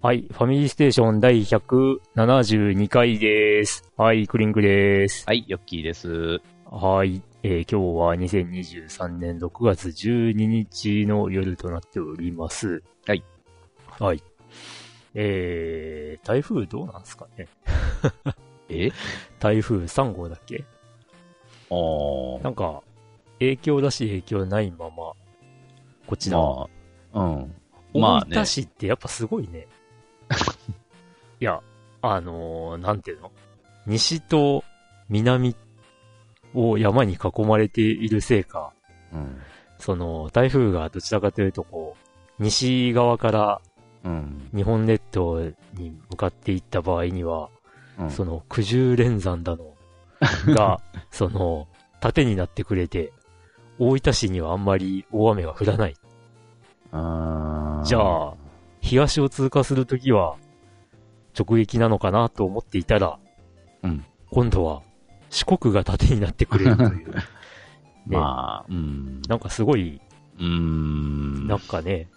[0.00, 0.24] はい。
[0.30, 3.82] ファミリーステーション第172回です。
[3.98, 4.26] はい。
[4.26, 5.24] クリンクです。
[5.26, 5.44] はい。
[5.46, 6.40] ヨッキーです。
[6.64, 7.20] はい。
[7.44, 12.82] えー、今日は2023年6月12日の夜となっております。
[13.06, 13.22] はい。
[14.00, 14.22] はい。
[15.14, 17.46] えー、台風どうなんすかね？
[18.68, 18.90] え？
[19.38, 20.64] 台風3号だっけ？
[21.70, 21.74] あ
[22.40, 22.42] あ。
[22.42, 22.82] なんか、
[23.38, 25.14] 影響だし影響ないまま、こ
[26.14, 26.68] っちの。
[27.12, 27.30] まあ、う
[27.98, 28.00] ん。
[28.00, 28.30] まあね。
[28.32, 29.68] 大分市ってやっぱすごいね。
[31.40, 31.62] いや、
[32.02, 33.30] あのー、なんていうの？
[33.86, 34.64] 西と
[35.08, 35.54] 南
[36.54, 38.72] を山に囲まれているせいか、
[39.12, 39.40] うん、
[39.78, 41.96] その、台風がどちらかというとこ
[42.38, 43.60] う、西側から
[44.54, 45.40] 日本列島
[45.74, 47.50] に向かっていった場合には、
[47.98, 49.74] うん、その九十連山だの
[50.54, 51.68] が、その、
[52.00, 53.12] 盾になってくれて、
[53.78, 55.94] 大分市にはあんまり大雨が降らない。
[57.84, 58.34] じゃあ、
[58.80, 60.36] 東を通過するときは、
[61.38, 63.18] 直撃なのかなと思っていたら、
[63.82, 64.04] うん。
[64.30, 64.82] 今度は、
[65.30, 67.14] 四国が盾になってくれるという。
[68.06, 69.22] まあ、うん。
[69.28, 70.00] なんかすごい、
[70.40, 71.46] うん。
[71.46, 72.08] なんかね、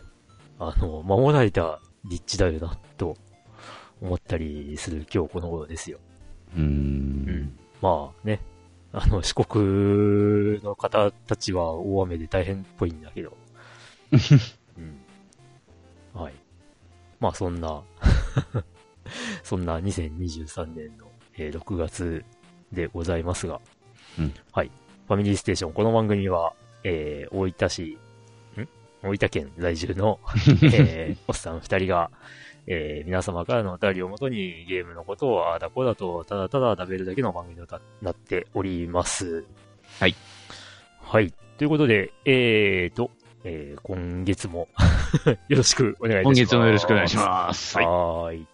[0.60, 3.18] あの、守られた立地だよな、と
[4.02, 6.00] 思ったりする今日この頃ですよ。
[6.56, 6.64] うん。
[6.64, 7.60] うん。
[7.82, 8.40] まあね、
[8.94, 13.38] あの、四国の方たちは大雨で大変っぽいんだけど。
[14.78, 15.02] うん。
[16.14, 16.34] はい。
[17.20, 17.84] まあそんな
[19.44, 22.26] そんな2023年の、えー、6月
[22.72, 23.60] でございますが、
[24.20, 24.72] うん、はい。
[25.08, 27.98] ファミリーステーション、この番組は、えー、大分市、
[28.58, 28.68] ん？
[29.04, 30.20] 大分県在住の、
[30.74, 32.12] えー、おっさん二人が、
[32.68, 39.44] えー、皆様からのお便りをもとにゲームのことをああだこうだとただただ食べるだけの番組となっております。
[40.00, 40.16] はい。
[41.02, 41.34] はい。
[41.58, 43.12] ということで、えーと、
[43.44, 44.68] えー、今月も
[45.50, 46.40] よろしくお願いいたします。
[46.40, 47.78] 今月もよろしくお願いします。
[47.78, 47.86] はい。
[47.86, 48.51] はい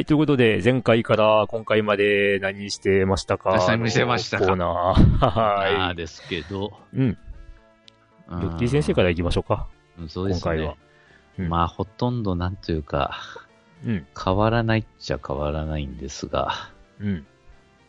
[0.00, 3.62] はい、ということで、前回から今回まで何してましたか？
[3.68, 4.46] 何してましたか？
[4.46, 5.26] コーナー。
[5.28, 5.96] はい。
[5.96, 6.72] ですけど。
[6.94, 7.18] うん。
[8.30, 9.68] ヨッキー先生から行きましょうか。
[9.98, 10.40] うん、そうですね。
[10.40, 10.76] 今回は。
[11.38, 13.20] うん、まあ、ほとんどなんというか、
[13.84, 14.06] うん。
[14.18, 17.26] 変わらないっちゃ変わらないんですが、うん。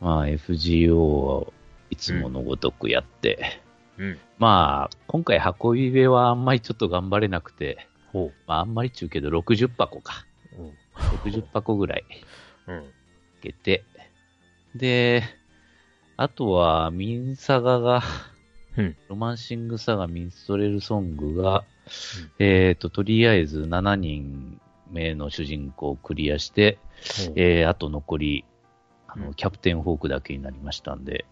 [0.02, 1.54] まあ、FGO を
[1.92, 3.62] いつものごとくやって、
[3.98, 4.20] うん。
[4.38, 8.34] まあ、今回運び部はあんまりちょっと頑張れなくて、ほう。
[8.48, 10.26] まあ、あんまりちゅうけど60箱か。
[11.18, 12.06] 60箱ぐらい、
[12.68, 12.84] うん。
[13.42, 13.84] けて、
[14.76, 15.24] で、
[16.18, 18.04] あとは、ミンサガが、
[18.78, 21.66] うん、ロマンシングサガ、ミンストレルソングが、
[22.40, 26.78] うん、えっ、ー、と、とりあえず7人目の主人公をクリアして、
[27.28, 27.32] う。
[27.32, 28.46] ん、えー、あと残り、
[29.08, 31.26] あの、キャプテンホークだけになりましたんで、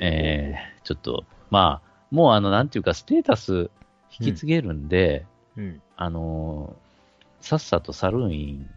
[0.00, 3.70] えー、ちょっと、まあ、もうあの、なんていうか、ステータス
[4.18, 6.76] 引き継げるんで、うん、あの
[7.42, 8.70] さっさとサルーイン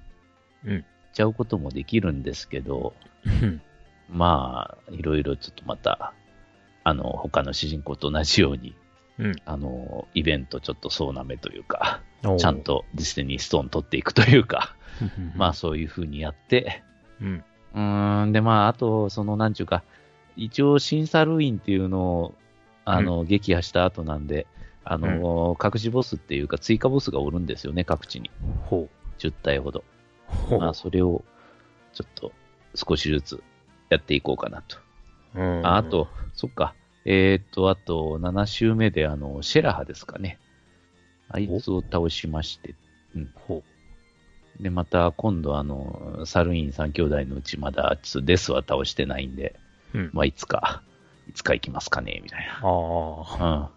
[0.66, 2.94] 行っちゃうこともできるんですけど、
[3.42, 3.62] うん、
[4.10, 6.14] まあ、いろいろちょっとまた、
[6.84, 8.76] あの、他の主人公と同じように、
[9.20, 12.02] うん、あの、イベントちょっとそうなめというか、
[12.38, 14.76] ちゃんとディスティニーストーン取っていくというか、
[15.36, 16.84] まあそういう風にやって、
[17.22, 17.44] うん。
[18.24, 19.84] うん、でまあ、あと、その、なんちゅうか、
[20.36, 22.36] 一応、真サルーインっていうのを、
[22.84, 24.48] あの、うん、撃破した後なんで、
[24.86, 28.30] あの、うん、隠しボスっていうか追加ボスがおるんですよね、各地に。
[28.70, 29.06] ほう。
[29.20, 29.84] 10体ほど。
[30.28, 30.60] ほう。
[30.60, 31.24] まあ、それを、
[31.94, 32.32] ちょっと、
[32.76, 33.44] 少しずつ
[33.90, 34.78] やっていこうかなと。
[35.36, 35.66] うん。
[35.66, 36.76] ああと、そっか。
[37.06, 40.40] えっ、ー、と、あと、7周目で、あの、シェラハですかね。
[41.30, 42.76] あいつを倒しまして。
[43.16, 43.32] うん。
[43.36, 43.64] ほ
[44.60, 44.64] う。
[44.64, 49.56] で、また、今度、あの、サルイン3兄弟のうち、まだ、ちょっとデスは倒してないんで、
[49.94, 50.10] うん。
[50.14, 50.84] まあ、いつか、
[51.34, 52.54] つか行きますかねみたいな。
[52.54, 53.70] ああ。
[53.70, 53.76] うん。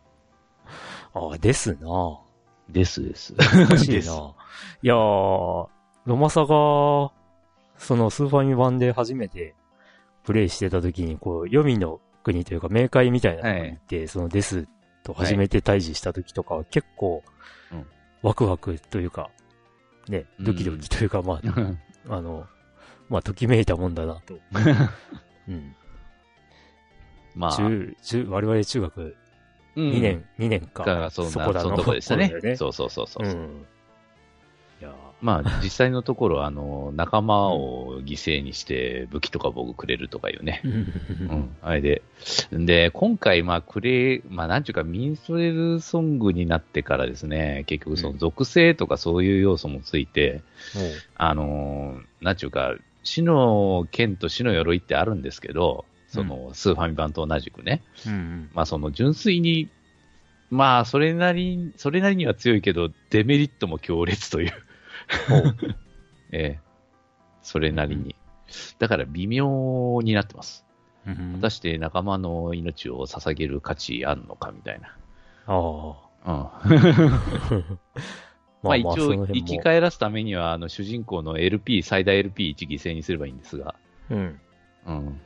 [1.15, 2.21] ああ、ですな。
[2.69, 3.35] ですです。
[3.35, 4.35] 難しいな。
[4.83, 5.69] いやー、
[6.07, 6.47] ロマサが、
[7.77, 9.55] そのスーファミ版で初めて
[10.25, 14.67] プレイしてた時に、こう、読みの国というか、冥界みたいなのに行って、はい、そのデス
[15.03, 17.23] と初めて対峙した時とかは結構、
[18.23, 19.31] ワクワクというか、
[20.09, 21.41] ね、ドキドキというか、まあ、
[22.15, 22.47] あの、
[23.09, 24.39] まあ、ときめいたもんだなと。
[25.49, 25.75] うん。
[27.35, 29.17] まあ、中、中、我々中学
[29.79, 31.11] 2年、うん、2年か。
[31.11, 32.35] そそこだのそのとこでしたね。
[32.43, 33.27] ねそうそうそうそう。
[33.27, 33.67] うん、
[34.81, 40.63] いやまあ、実際のところ、あの、仲間を犠牲にして武器とか僕くれるとかいうね。
[40.65, 41.57] うん。
[41.61, 42.03] あれで。
[42.53, 50.41] で、今回、まあ、くれ、まあ、なんちゅうか、ミンストレルソングになってからですね、結局その属性とかそういう要素もついて、うん、
[51.17, 57.83] あの、なんちゅうか、死の剣と死の鎧ってあるんですけど、その、スーファミ版と同じくね。
[58.07, 59.69] うん、うん、まあ、その、純粋に、
[60.51, 64.53] まあ、それなり、それなりには強いけど、デメリットも強烈という
[66.33, 66.61] ええ。
[67.43, 68.17] それなりに。
[68.79, 70.65] だから微妙になってます。
[71.07, 74.97] うん、果たして仲間の命を捧げる価値あんのかみたいな。
[75.47, 75.95] あ
[76.25, 76.63] あ。
[76.65, 77.79] うん。
[78.63, 83.75] まあ一応、生き返らすためには、あの、主人公の LP、最大 LP1 犠牲にすればいいんですが。
[84.11, 84.41] うん。
[84.87, 85.21] うん。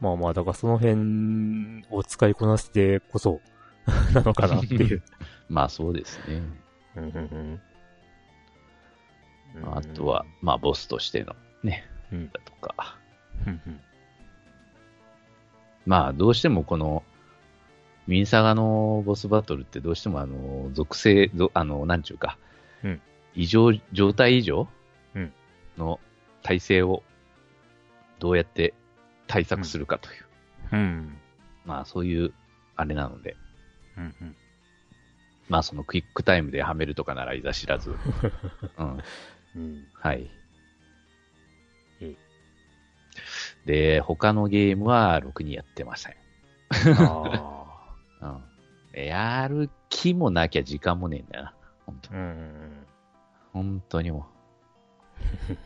[0.00, 3.40] まあまあ、だからその辺を使いこなしてこそ
[4.14, 5.02] なのかなっていう。
[5.48, 6.42] まあそうですね。
[9.64, 12.98] あとは、まあボスとしてのね、うん、だとか。
[15.86, 17.02] まあどうしてもこの、
[18.06, 22.38] ミンサガのボスバトルってどうしてもあの、属性、あの、なんちゅうか、
[22.82, 23.00] うん、
[23.34, 24.68] 異常、状態異常
[25.76, 26.00] の
[26.42, 27.02] 体制を
[28.18, 28.74] どうやって
[29.26, 30.26] 対策するかという。
[30.72, 31.18] うん。
[31.64, 32.32] まあ、そういう、
[32.76, 33.36] あれなので。
[33.96, 34.36] うんうん。
[35.48, 37.90] まあ、そのクイックタイムではめるとかならいざ知らず。
[38.78, 39.02] うん。
[39.56, 40.30] うん、はい。
[43.64, 46.14] で、他のゲームはろくにやってません。
[48.20, 48.26] う
[49.00, 49.04] ん。
[49.06, 51.54] やる気もなきゃ時間もねえんだよな。
[51.86, 52.20] 本当に。
[52.20, 52.86] うん。
[53.52, 54.26] 本当にも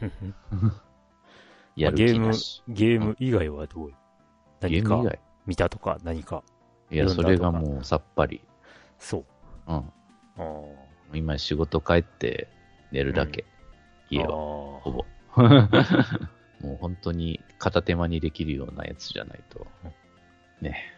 [0.03, 0.69] う。
[1.83, 2.63] やる気なし。
[2.69, 3.93] ゲーム、ゲーム以外はどう？
[4.61, 5.03] 何か？
[5.47, 5.99] 見たとか？
[6.03, 6.43] 何か？
[6.91, 8.41] いや、それがもうさっぱり。
[8.99, 9.25] そう。
[9.69, 9.93] うん。
[11.15, 12.49] 今仕事帰って
[12.91, 13.45] 寝るだけ。
[14.11, 14.29] うん、家は。
[14.81, 15.05] ほぼ。
[16.61, 19.65] もう本当に片手間にできるようなやつじゃないと。
[20.61, 20.93] ね。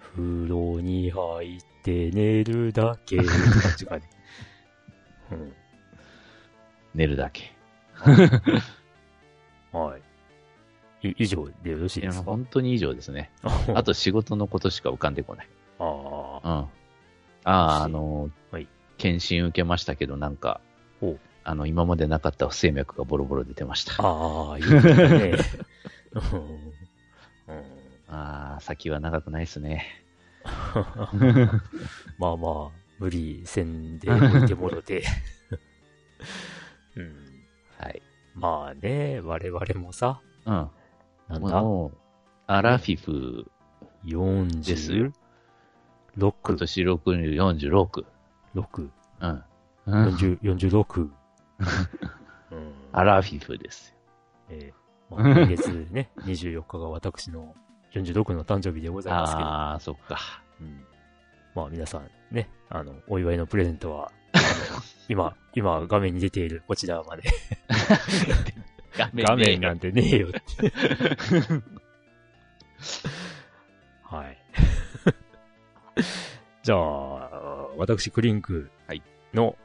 [0.00, 3.36] 風呂に入って寝るだけって感
[3.76, 4.08] じかね。
[5.32, 5.52] うん。
[6.94, 7.52] 寝るだけ。
[9.72, 10.02] はい。
[11.02, 12.24] 以上でよろしいですか？
[12.24, 13.30] 本当に以上ですね。
[13.74, 15.48] あと仕事のことしか浮かんでこない。
[15.78, 16.48] ああ。
[16.48, 16.62] うん。
[16.62, 16.68] あ
[17.44, 18.68] あ、あのはい、
[18.98, 20.60] 検診受けましたけど、なんか、
[21.44, 23.94] あの、今までなかった不整脈がボロボロ出てました。
[23.98, 25.34] ああ、いいね。
[28.08, 29.86] ああ、先は長くないですね。
[32.18, 35.02] まあまあ、無理せんで置いてもろて。
[36.94, 37.14] うん。
[37.78, 38.02] はい。
[38.34, 40.70] まあね、我々もさ、うん。
[41.32, 41.62] なんだ？
[42.46, 43.50] アラフィフ
[44.04, 45.12] 40ですよ。
[46.18, 46.34] 6。
[46.42, 48.04] 今年6、46。
[48.54, 48.88] 6。
[49.20, 49.44] うん。
[49.86, 51.00] 40 46。
[51.00, 53.96] うん、 アラフィフですよ。
[54.50, 57.54] えー、まあ、今月ね、 24日が私の
[57.92, 59.48] 46の誕生日でございますけど。
[59.48, 60.18] ああ、そっか。
[60.60, 60.84] うん。
[61.54, 64.10] まあ皆さんね、あの、お祝いのプレゼントは、
[65.08, 67.22] 今、今画面に出ているこちらまで
[68.96, 70.72] 画面画面なんてねえよって
[74.02, 74.38] はい。
[76.62, 76.78] じゃあ、
[77.76, 78.70] 私、クリンク
[79.32, 79.56] の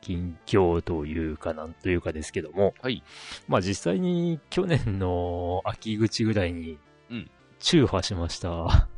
[0.00, 3.02] 近況というか、なんというかですけども、はい。
[3.48, 6.78] まあ実際に去年の秋口ぐらいに、
[7.10, 7.30] うん。
[7.60, 8.88] 中破しました。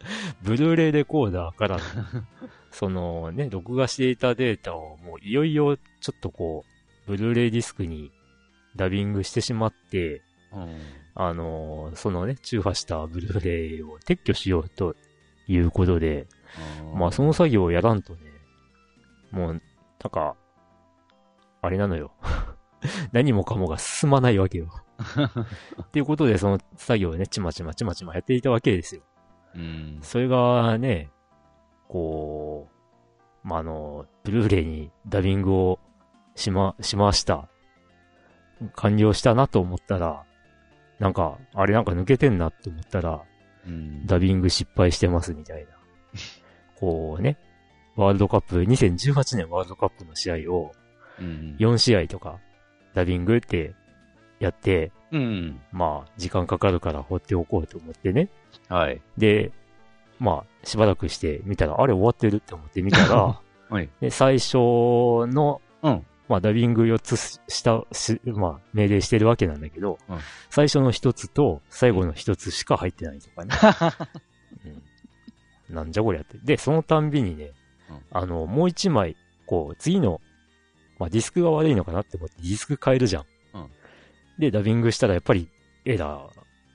[0.42, 1.78] ブルーレイレコーダーから、
[2.70, 6.64] そのね、録画していたデータをもういよいよちょっとこ
[7.06, 8.12] う、ブルーレイディスクに
[8.78, 10.76] ダビングしてしまって、うん、
[11.14, 14.94] あの、そのね、中破したブルーレイを撤去しようと
[15.48, 16.26] いうことで、
[16.94, 18.20] まあその作業をやらんとね、
[19.30, 20.36] もう、なんか、
[21.60, 22.12] あれなのよ。
[23.12, 24.68] 何もかもが進まないわけよ。
[25.82, 29.02] っていうことで、その作業をね、ちまちまちまちまやっていたわけですよ。
[29.54, 31.10] うん、それがね、
[31.88, 32.68] こ
[33.44, 35.80] う、まあ、あの、ブルーレイにダビングを
[36.34, 37.48] しま、しました。
[38.74, 40.24] 完了したなと思ったら、
[40.98, 43.22] なんか、あれなんか抜けてんなって思ったら、
[44.06, 45.68] ダビング失敗してますみたいな。
[46.76, 47.38] こうね、
[47.96, 50.72] ワールドカップ、2018年ワールドカップの試合を、
[51.20, 52.38] 4試合とか、
[52.94, 53.74] ダビングって
[54.40, 58.28] やって、うん、まあ、時間かかるから放っておこうと思ってね。
[58.68, 59.00] はい。
[59.16, 59.52] で、
[60.18, 70.18] まあ、しばらくして見たら、あれ終わってるって思って見たら、 はい、で最初の、うん、まあ、ダビング4つした、しまあ、命令してるわけなんだけど、うん、
[70.50, 73.54] 最初の1つと最後の1つしか入ってないとかね。
[75.68, 76.38] うん、なんじゃこりゃって。
[76.38, 77.52] で、そのたんびにね、
[77.88, 79.16] うん、あの、もう1枚、
[79.46, 80.20] こう、次の、
[80.98, 83.24] まあ、ディスクが悪いのかなって思ってディスク変えるじゃん。
[83.54, 83.70] うん、
[84.38, 85.48] で、ダビングしたらやっぱり
[85.86, 86.18] エラ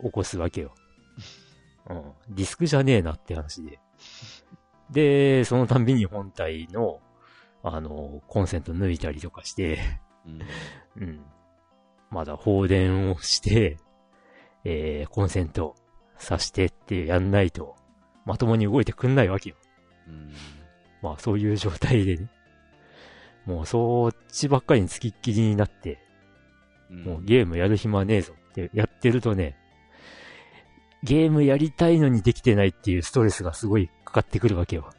[0.02, 0.74] ー起こすわけよ。
[1.90, 2.04] うん。
[2.30, 3.80] ディスクじゃねえなって話で。
[4.90, 7.00] で、そのたんびに本体の、
[7.64, 9.80] あの、コンセント抜いたりとかして、
[10.26, 10.42] うん。
[11.02, 11.26] うん。
[12.12, 13.78] まだ放電をして、
[14.66, 15.76] えー、コンセント
[16.20, 17.76] 挿してってやんないと、
[18.26, 19.56] まともに動いてくんないわけよ。
[20.08, 20.32] うん。
[21.02, 22.30] まあ、そういう状態でね。
[23.46, 26.00] もう、そっちばっかりにつきっきりになって、
[26.90, 29.58] うん、もうゲームやる暇ねえぞってやってるとね、
[31.02, 34.90] ゲームやりたいのにできてないっていうストレスがすごいかかってくるわけよ。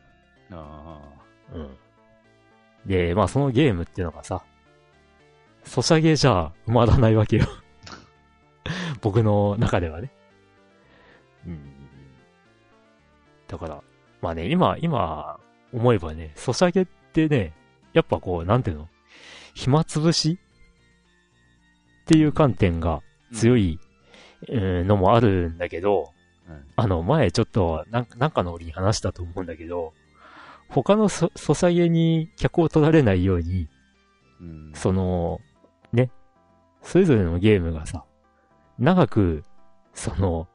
[0.50, 1.00] あ
[1.52, 1.56] あ。
[1.56, 1.78] うん。
[2.87, 4.45] で、まあそのゲームっていうのがさ、
[5.64, 7.47] ソシャゲじゃ埋まらないわけよ。
[9.00, 10.11] 僕の中ではね。
[11.47, 11.59] うん。
[13.49, 13.83] だから、
[14.21, 15.38] まあね、今、今
[15.73, 17.53] 思えばね、ソシャゲってね、
[17.93, 18.88] やっぱこう、なんていうの？
[19.55, 20.38] 暇つぶし？
[22.03, 23.79] っていう観点が強い
[24.49, 26.12] のもあるんだけど、
[26.49, 29.95] うん、あの、前ちょっとなん、なんかの折に話したと思うんだけど、
[30.68, 33.68] 他のソソサゲに客を取られないように、
[34.40, 35.40] うん、その、
[35.92, 36.11] ね、
[36.83, 38.04] それぞれのゲームがさ、
[38.78, 39.44] 長く、
[39.94, 40.49] その、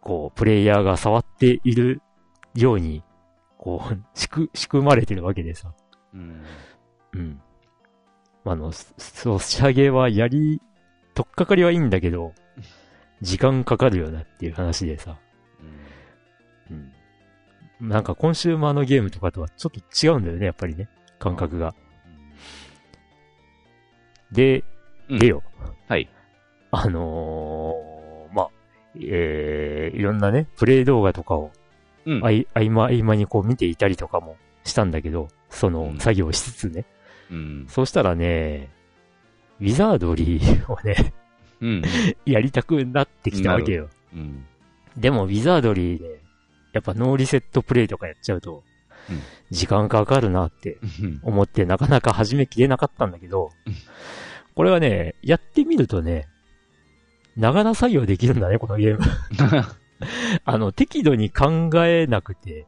[0.00, 2.02] こう、プレイヤーが触っている
[2.54, 3.02] ように、
[3.58, 5.72] こう、 仕組、仕組まれてるわけでさ。
[6.14, 6.42] うん。
[7.12, 7.40] うん。
[8.44, 10.60] あの、ソシャゲはやり
[11.14, 12.34] とっかかりはいいんだけど、
[13.22, 15.18] 時間かかるよなっていう話でさ。
[16.70, 16.76] うん。
[16.76, 16.92] うん。
[17.80, 20.88] なんかコンシューマーのゲームとかとはちょっと違うんだよね、やっぱりね。
[21.18, 21.74] 感覚が。
[24.32, 24.64] で、
[25.08, 25.42] でよ。
[25.88, 26.08] はい。
[26.70, 28.50] あのー、まあ、
[28.96, 31.52] えー、いろんなね、プレイ動画とかを、
[32.06, 36.84] うん、あい、合間合間にこう見ていたりとかもしたんだけど、その作業しつつね。
[37.30, 37.66] うん。
[37.68, 38.70] そうしたらね、
[39.60, 41.14] ウィザードリーをね
[41.60, 41.82] うん、
[42.26, 43.88] やりたくなってきたわけよ。
[44.14, 44.44] うん、
[44.96, 46.20] でも、ウィザードリーで、
[46.76, 48.62] やっぱノーリセットプレイとかやっちゃうと、
[49.50, 50.78] 時間かかるなって
[51.22, 53.50] 思って、なかなか始めきれなかったんだけど、
[54.54, 56.28] これはね、やってみるとね、
[57.36, 59.04] ながら作業できるんだね、このゲーム。
[60.44, 62.66] あの、適度に考えなくて、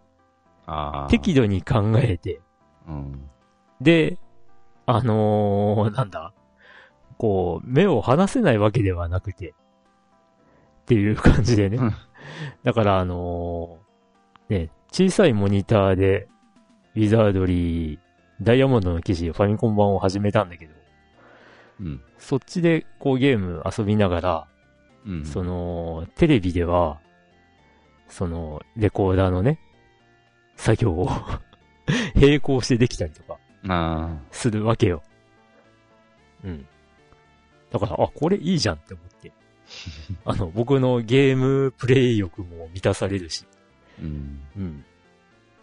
[1.08, 2.40] 適度に考えて、
[2.86, 3.28] うん、
[3.80, 4.18] で、
[4.86, 6.32] あのー、なんだ、
[7.18, 9.54] こう、目を離せないわけではなくて、
[10.82, 11.78] っていう感じでね。
[12.62, 13.77] だから、あのー、
[14.48, 16.28] ね、小さいモニターで、
[16.94, 17.98] ウィザードリー、
[18.40, 20.72] ダイヤモンドの記事、ファミコン版を始めたんだけど、
[21.80, 24.48] うん、そっちでこうゲーム遊びながら、
[25.06, 27.00] うん、その、テレビでは、
[28.08, 29.60] その、レコーダーのね、
[30.56, 31.10] 作業を
[32.16, 35.02] 並行してできたりとか、するわけよ。
[36.44, 36.66] うん。
[37.70, 39.32] だから、あ、これいいじゃんって思って。
[40.24, 43.44] あの、僕のゲームプレイ欲も満たされるし。
[44.02, 44.40] うん。
[44.56, 44.84] うん。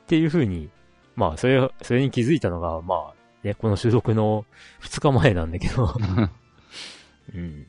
[0.04, 0.70] っていう風に、
[1.16, 4.46] まあ、それ、それに気づいたのが、まあ、ね、この収録の
[4.82, 5.94] 2日前なんだけど
[7.34, 7.66] うん。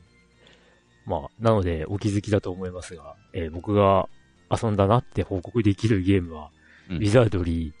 [1.05, 4.07] まあ、なので、お気づきだと思いますが、えー、僕が
[4.51, 6.49] 遊んだなって報告できるゲームは、
[6.89, 7.73] うん、ウィザードリ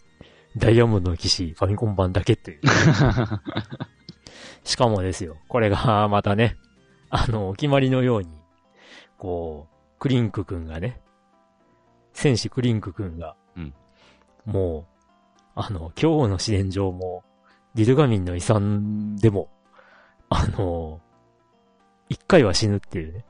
[0.55, 2.59] ー、ダイヤモンドの騎士、ファミコン版だけという。
[4.63, 6.57] しかもですよ、これがまたね、
[7.09, 8.29] あの、お決まりのように、
[9.17, 10.99] こう、クリンクくんがね、
[12.17, 13.73] 戦士クリンクくんが、うん、
[14.45, 14.83] もう、
[15.53, 17.23] あの、今日の試練場も、
[17.75, 19.49] リルガミンの遺産でも、
[20.27, 20.99] あの、
[22.09, 23.25] 一回は死ぬっていうね。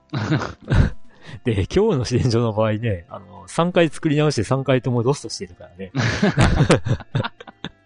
[1.43, 5.91] で、今日の試練場の場合ね、あの、3回作り直して3回ともロストしてるからね。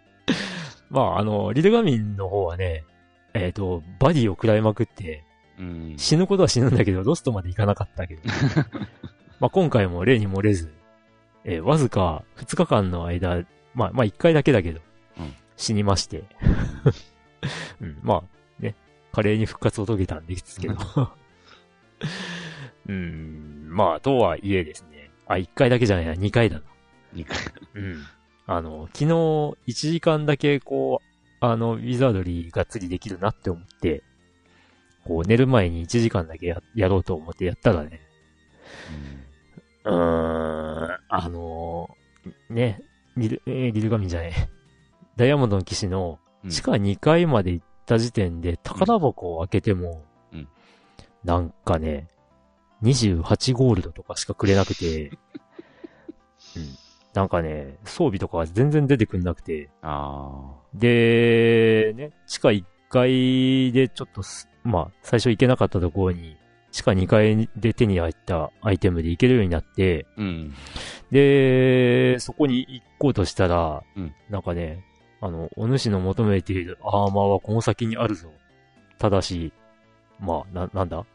[0.92, 2.86] まあ、あの、リルガミンの方はね、
[3.34, 5.24] えっ、ー、と、バディを食らいまくって、
[5.58, 8.22] うん、死ぬことは死ぬんだけど、ロストまで行かなかったけど。
[9.40, 10.72] まあ今回も例に漏れず、
[11.44, 13.44] えー、わずか2日間の間、
[13.74, 14.80] まあ、まあ1回だけだけど、
[15.18, 16.24] うん、死にまして。
[17.82, 18.24] うん、まあ、
[18.62, 18.76] ね、
[19.12, 20.76] 華麗に復活を遂げたんですけど。
[22.88, 26.64] うん、まあ、とはいえですね、あ、1回だけじゃないな、2回だな。
[27.14, 27.38] 2回。
[27.76, 28.06] うん。
[28.46, 31.06] あの、昨日1時間だけこう、
[31.40, 34.04] あの、ウィザードリーが釣りできるなって思って、
[35.06, 38.02] こう寝る前に1時間だけややろうと思ってやったらね、
[38.92, 42.82] うーん、あのー、ね、
[43.18, 44.32] リル、えー、リルガミンじゃない。
[45.18, 46.20] ダイヤモンドの騎士の
[46.50, 50.48] 地下2階まで行った時点で宝箱を開けても、うん、
[51.24, 52.08] なんかね、
[52.84, 55.10] 28ゴールドとかしかくれなくて、
[56.56, 56.68] うん、
[57.14, 59.70] なんかね、装備とか全然出てくんなくて、
[60.74, 64.22] で、ね、地下1階でちょっと、
[64.64, 66.38] まあ、最初行けなかったところに、
[66.72, 70.54] 地下2階で手に入ったアイテムで行けるようになって、うん、
[71.12, 74.84] で、そこに行こうとしたら、うん、なんかね、
[75.20, 78.32] あの、お主の求めているアーマーはこの先にあるぞ。
[78.98, 79.52] ただし、
[80.20, 81.06] まあ、な、なんだ？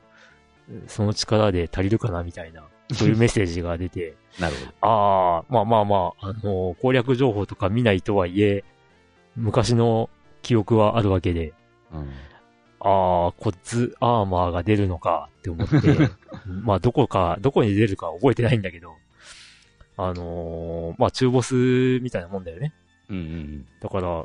[0.88, 4.14] その力で足りるかなみたいな、そういうメッセージが出て。
[4.38, 4.72] なるほど。
[4.80, 8.64] ああ、まあまあまあ、あのー、攻略情報とか見ないとはいえ、
[9.36, 10.10] 昔の
[10.42, 11.52] 記憶はあるわけで、
[11.92, 12.08] うん、
[12.88, 15.76] ああ、コッズアーマーが出るのかって思って、
[16.47, 18.95] まあどこか、どこに出るか覚えてないんだけど、
[19.97, 22.73] あのー、まあ中ボスみたいなもんだよね。
[23.09, 23.66] うんうんうん。
[23.81, 24.25] だから、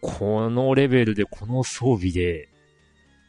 [0.00, 2.48] このレベルでこの装備で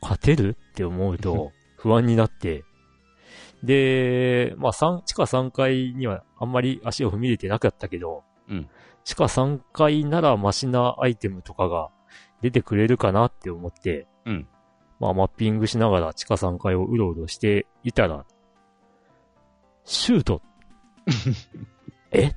[0.01, 0.55] 勝てる？
[0.71, 2.63] って思うと 不安になって、
[3.61, 8.69] で、まあ3、地下3階にはあんまり足を踏み入れてなかったけど、うん、
[9.03, 11.89] 地下3階ならマシなアイテムとかが
[12.41, 14.47] 出てくれるかなって思って、うん。
[14.99, 18.25] まあ、マッピングしながら地下3階をうろうろしていたら、
[19.85, 20.41] シュート
[22.11, 22.31] え？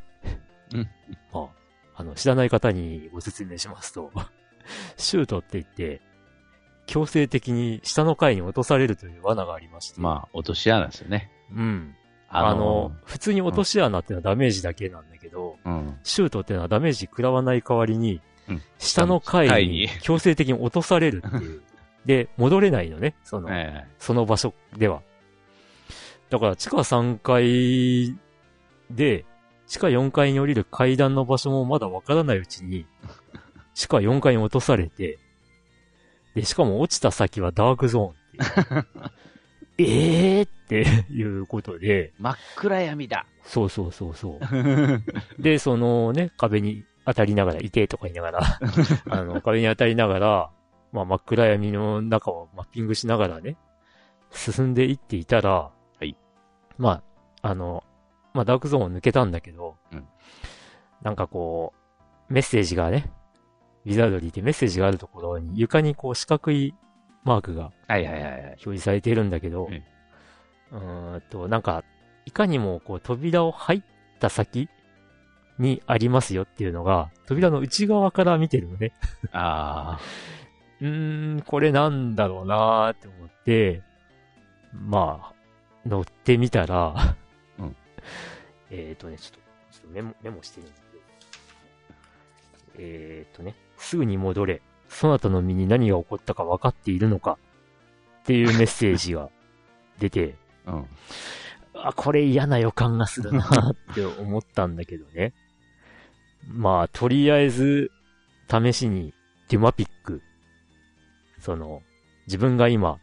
[0.73, 0.89] うん。
[1.33, 1.49] まあ、
[1.97, 4.11] あの、知らない方にご説明しますと
[4.97, 6.01] シュートって言って、
[6.87, 10.01] 強制的に下の階に落とされるという罠がありまして。
[10.01, 11.31] まあ、落とし穴ですよね。
[11.55, 11.95] うん。
[12.29, 18.23] あのー、あの普通に落とし穴っていうのはダメージだけなんだけど、うん、シュートっていうのはダメージ食らわない代わりに、
[18.79, 21.63] 下の階に強制的に落とされるっていう。
[22.07, 23.49] で、戻れないのね、その、
[23.99, 25.03] その場所では。
[26.31, 28.17] だから地下3階
[28.91, 29.25] で、
[29.67, 32.87] 地下4階に降りる階段の場所もまだわからないうちに、
[33.75, 35.19] 地下4階に落とされて、
[36.35, 38.87] で、しかも落ちた先はダークゾーンっていう。
[39.91, 42.13] ええっていうことで。
[42.19, 43.27] 真っ暗闇だ。
[43.45, 45.43] そうそうそうそう。
[45.43, 48.41] で、そのね、壁に当たりながら、いてとか言いながら
[49.11, 50.51] あの、壁に当たりながら、
[50.93, 53.57] まあ真っ暗闇の中をマッピングしながらね、
[54.31, 56.17] 進んでいっていたら、はい。
[56.79, 57.03] ま
[57.43, 57.83] あ、あの、
[58.35, 60.07] まあダークゾーンを抜けたんだけど、うん。
[61.03, 61.73] なんかこ
[62.29, 63.11] う、メッセージがね、
[63.85, 66.75] ウィザードリーってメッセージがあるところに床にこう四角い
[67.25, 68.43] マークが、はいはいはい。
[68.45, 69.69] 表示されているんだけど、
[70.73, 71.85] うん、んと、なんか、
[72.25, 73.83] いかにもこう扉を入っ
[74.21, 74.69] た先
[75.59, 78.93] にありますよっていうのが、扉の内側から見てるのね。
[79.33, 80.01] ああ。
[80.83, 83.83] うーん、これなんだろうなーって思って、
[84.73, 87.17] まあ、乗ってみたら
[87.59, 87.77] うん、
[88.71, 89.39] えっとね、ちょっと、
[89.71, 91.03] ちょっとメモ、メモしてるんですけど、
[92.79, 94.61] えっ、ー、とね、すぐに戻れ。
[94.89, 97.39] そなたの身に何が起こったか分かっているのか
[98.21, 99.31] っていうメッセージが
[100.01, 100.35] 出て、
[100.67, 100.87] うん。
[101.75, 105.33] あ、これ嫌な予感がするなって思ったんだけどね。
[106.49, 107.93] まあ、とりあえず、
[108.51, 109.15] 試しに、
[109.49, 110.23] デュマピック。
[111.43, 111.83] その、
[112.27, 112.99] 自分が今、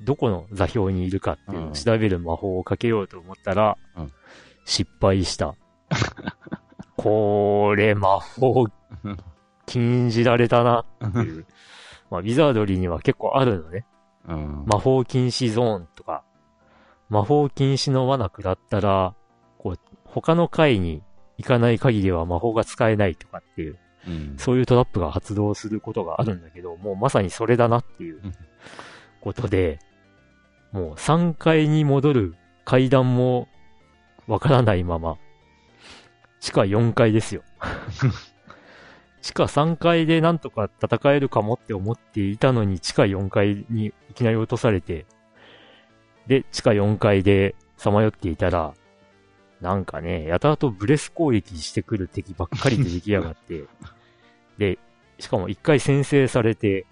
[0.00, 4.12] どこの座標にいるかっていうのを調べる魔法をかけようと思ったら、うん、
[4.64, 5.56] 失敗した。
[6.96, 8.66] これ、魔法、
[9.66, 11.46] 禁じられたなっていう。
[12.10, 13.84] まあ、ウィザードリーには結構あるのね。
[14.28, 16.22] うん、魔法禁止ゾーンとか、
[17.08, 19.14] 魔法禁止の罠食らったら、
[19.58, 21.02] こう、他の階に
[21.38, 28.20] 行かない限りは魔法が使えないとかっていう、うん、そういうトラップが発動することがあるんだけど、もうまさにそれだなっていう
[29.20, 29.78] ことで、
[30.72, 33.48] もう3階に戻る階段も
[34.26, 35.16] わからないまま、
[36.40, 37.42] 地下4階ですよ。
[39.22, 45.06] 地下3階でなんとか戦えるかもって思っていたのに、地下4階にいきなり落とされて、
[46.26, 48.74] で、地下4階でさまよっていたら、
[49.60, 53.64] なんかね、やたらとブレス攻撃してくる敵ばっかりで出来上がって、
[54.58, 54.78] で、
[55.18, 56.86] しかも1回先制されて、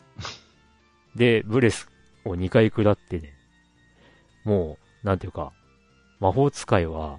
[1.16, 1.88] で、ブレス
[2.24, 3.34] を2回食らってね、
[4.44, 5.52] もう、なんていうか、
[6.20, 7.18] 魔法使いは、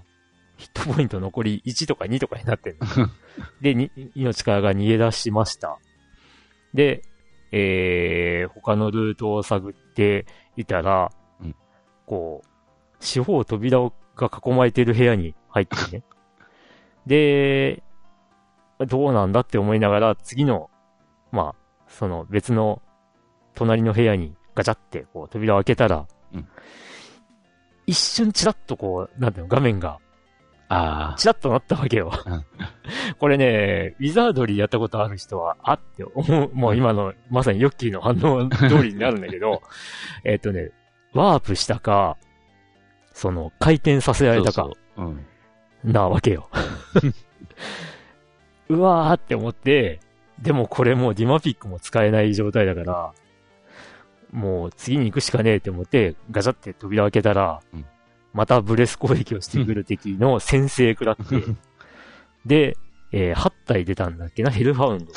[0.58, 2.88] ヒットポイント残り1とか2とかになってんの。
[3.62, 5.77] で、に、命からが逃げ出しました。
[6.73, 7.03] で、
[7.51, 10.25] えー、他のルートを探って
[10.56, 11.56] いたら、うん、
[12.06, 12.47] こう、
[12.99, 13.79] 四方扉
[14.15, 16.03] が囲まれている部屋に入ってね。
[17.06, 17.84] で、
[18.86, 20.69] どうなんだって思いながら、次の、
[21.32, 22.82] まあ、その別の
[23.54, 26.48] 隣の部屋にガチャってこう扉を開けたら、うん、
[27.86, 30.00] 一瞬チラッとこう、なんていうの、画面が、
[30.69, 31.15] ああ。
[31.17, 32.12] チラッとなったわけよ。
[33.19, 39.62] これね、ウィザードリーやったことある人は、あって思う、もう今の、まさにヨッキーの反応通りになるんだけど、
[40.24, 40.72] えっとね、
[41.13, 42.17] ワープしたか、
[43.12, 45.06] その、回転させられたか、そうそう
[45.86, 46.50] うん、なわけよ。
[48.69, 49.99] うわーって思って、
[50.41, 53.13] でもこれもうディマピックも使えない状態だから、
[54.32, 57.86] もう次に行くしかねえって思って、ガチャって扉開けたら、うん、
[58.34, 61.23] またブレス攻撃をしてくる敵の先制食らって、
[62.45, 62.78] で、
[63.12, 65.13] えー、8体出たんだっけな、ヘルファウンド。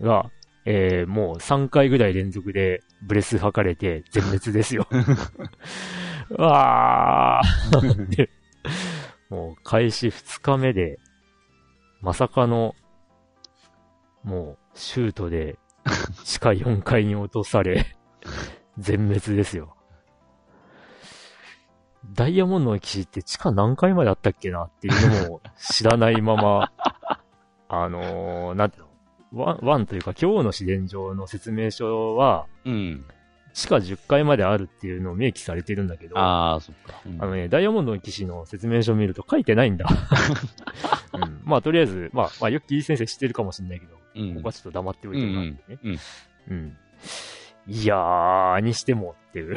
[0.00, 0.30] が、
[0.64, 4.86] えー、もう3回ぐらい連続でブレス吐かれて全滅ですよ。
[6.30, 8.28] わー
[9.28, 10.98] もう開始2日目で、
[12.04, 12.74] まさかの、
[14.24, 15.58] もうシュートで
[16.22, 17.96] 地下4階に落とされ
[18.78, 19.74] 全滅ですよ。
[22.12, 26.72] ダイヤモンドの騎士って地下何階まであったっけなっていうのも知らないまま、
[27.68, 28.84] あのー、なんていう
[29.32, 33.06] の、ワン、ワンというか狂王の試練場の説明書は、うん。
[33.54, 39.86] 地下10階まであるっていうのを明記されてるんだけど、ああ、そっか、うん、あのね、ダイヤモンドの騎士の説明書を見ると書いてないんだ。
[41.14, 45.78] うん、まあ、とりあえず、まあ、まあ、よっきー先生知ってるかもしれないけど、うん、ここはちょっと黙っておいてもらってね。
[45.84, 45.98] うん。
[46.50, 46.76] うん。
[47.68, 49.56] いやー、にしてもっていう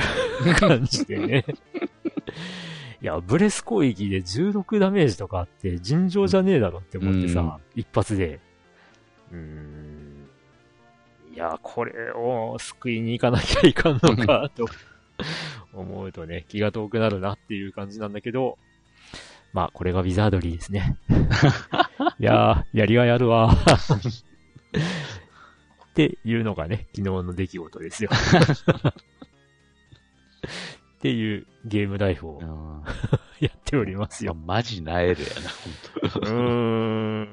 [0.59, 1.45] 感じでね。
[3.01, 8.39] いや、ブレス攻撃で16ダメージとかあって尋常じゃねえだろって思ってさ、うん、一発で。
[9.31, 10.06] うーん。
[11.37, 14.65] いや、これを救いに行かなきゃいかんのか、と
[15.71, 18.57] 思うとね、気が遠くなるなっていう感じなんだけど、
[19.53, 20.97] まあ、これがウィザードリーですね。
[22.19, 23.51] いやー、やりがいあるわ。
[23.51, 23.55] っ
[25.93, 28.09] ていうのがね、昨日の出来事ですよ。
[30.97, 32.41] っていうゲームライフを
[33.39, 34.33] やっておりますよ。
[34.33, 36.31] マジなえるやな、本当うー
[37.25, 37.29] ん。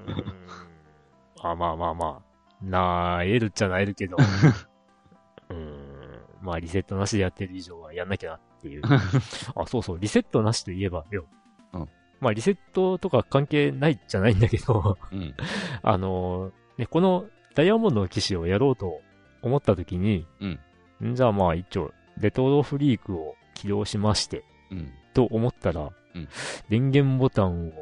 [1.41, 2.34] あ、まあまあまあ。
[2.63, 4.17] なえるっちゃなえるけど。
[5.51, 5.95] うん。
[6.43, 8.83] まあリセットなしでやってる以上はやんなきゃなっていう。
[9.57, 11.27] あ、そうそう、リセットなしといえばよ。
[11.73, 11.89] うん。
[12.21, 15.35] まあリセットとか関係ないじゃないんだけど、うん。
[15.83, 19.01] あの、ね、このダイヤモンドの騎士をやろうと
[19.43, 21.15] 思った時に、うん。
[21.15, 26.29] じゃあまあ一応、レトロフリークを起動しまして、うん、と思ったら、うん、
[26.69, 27.73] 電源ボタンを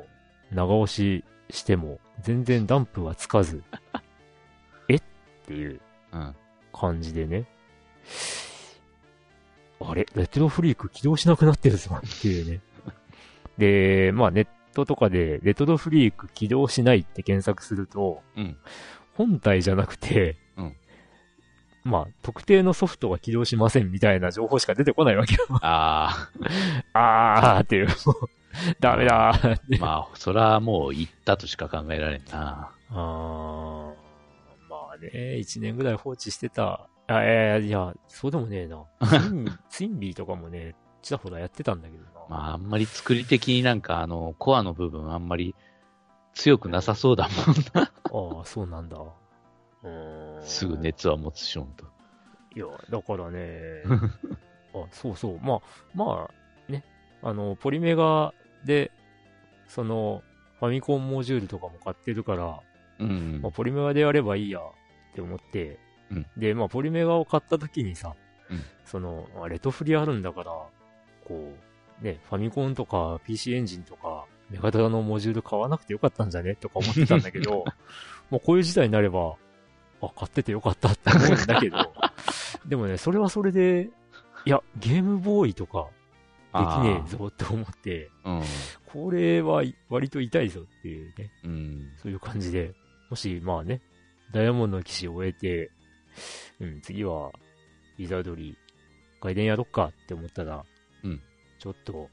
[0.50, 3.62] 長押ししても全然ダンプはつかず、
[3.94, 3.98] え
[5.42, 5.80] っていう
[6.72, 7.46] 感じでね、
[9.80, 10.06] あれ？
[10.14, 12.60] レトロフリーク起動しなくなってるぞっていうね。
[13.58, 18.56] で、まあネットとかでレトロフリーク起動しないって検索すると、うん、
[19.14, 20.36] 本体じゃなくて、
[21.84, 25.40] まあ、特定のソフトが起動しませんみたいな情報しか出てこないわけよ。
[25.62, 26.28] あ
[26.94, 26.98] あ。
[26.98, 27.88] ああっていう。
[28.80, 29.32] ダメだ
[29.80, 32.70] まあ、そらもう行ったとしか考えられんな。
[32.90, 33.91] ああ。
[35.02, 36.88] まあね、一年ぐらい放置してた。
[37.08, 38.84] あ、いやいや、そうでもねえな。
[39.68, 42.10] ツインビーとかもね、ちらほらやってたんだけどな。
[42.28, 45.54] まあ、あんまり作り的になんか、あの、コアの部分あんまり
[46.34, 47.82] 強くなさそうだもんな。
[47.82, 48.98] ああ、そうなんだ。
[50.42, 51.84] すぐ熱は持つしょんと。
[52.54, 53.82] いや、だからね、
[54.74, 55.60] あ、そうそう、まあ、
[55.94, 56.84] まあ、ね、
[57.22, 58.32] あの、ポリメガ
[58.64, 58.92] で、
[59.66, 60.22] その、
[60.60, 62.60] ファミコンモジュールとかも買ってるから、
[63.00, 64.60] うん、まあ、ポリメガでやればいいや
[65.12, 65.78] って思って、
[66.10, 68.14] うん、で、まあ、ポリメガを買った時にさ、
[68.50, 70.50] うん、その、レトフリあるんだから、
[71.26, 71.52] こ
[72.00, 77.64] う、ね、ファミコンとか PC エンジンとか、メガドラのモジュール買わなくてよかったんじゃねとか思ってたんだけど、
[78.30, 79.36] もうこういう時代になれば、
[80.02, 81.94] あ、買っててよかったって思うんだけど、
[82.66, 83.90] でもね、それはそれで、
[84.44, 85.88] いや、ゲームボーイとか、
[86.52, 88.42] できねえぞって思って、うん、
[88.86, 92.74] これは割と痛いぞっていうね、うん、そういう感じで、
[93.08, 93.80] もし、まあね、
[94.32, 95.70] ダイヤモンドの騎士を終えて、
[96.60, 97.30] うん、次は、
[97.98, 98.56] リザードリー、
[99.22, 100.64] 外伝やろっかって思ったら、
[101.04, 101.20] うん、
[101.58, 102.08] ちょっと、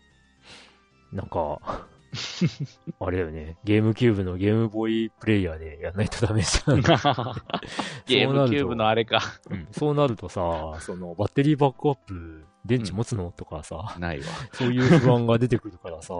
[1.12, 1.88] なんか、
[3.00, 3.58] あれだよね。
[3.64, 6.82] ゲームキューブのゲームボーイプレイヤーでやんないとダメじゃん。
[8.08, 9.22] ゲームキューブのあれか。
[9.50, 9.68] うん。
[9.72, 10.42] そうなるとさ、
[10.82, 13.96] その、バッテリーバックアップ、電池持つの、うん、とかさ。
[14.00, 14.26] ないわ。
[14.54, 16.16] そういう不安が出てくるからさ、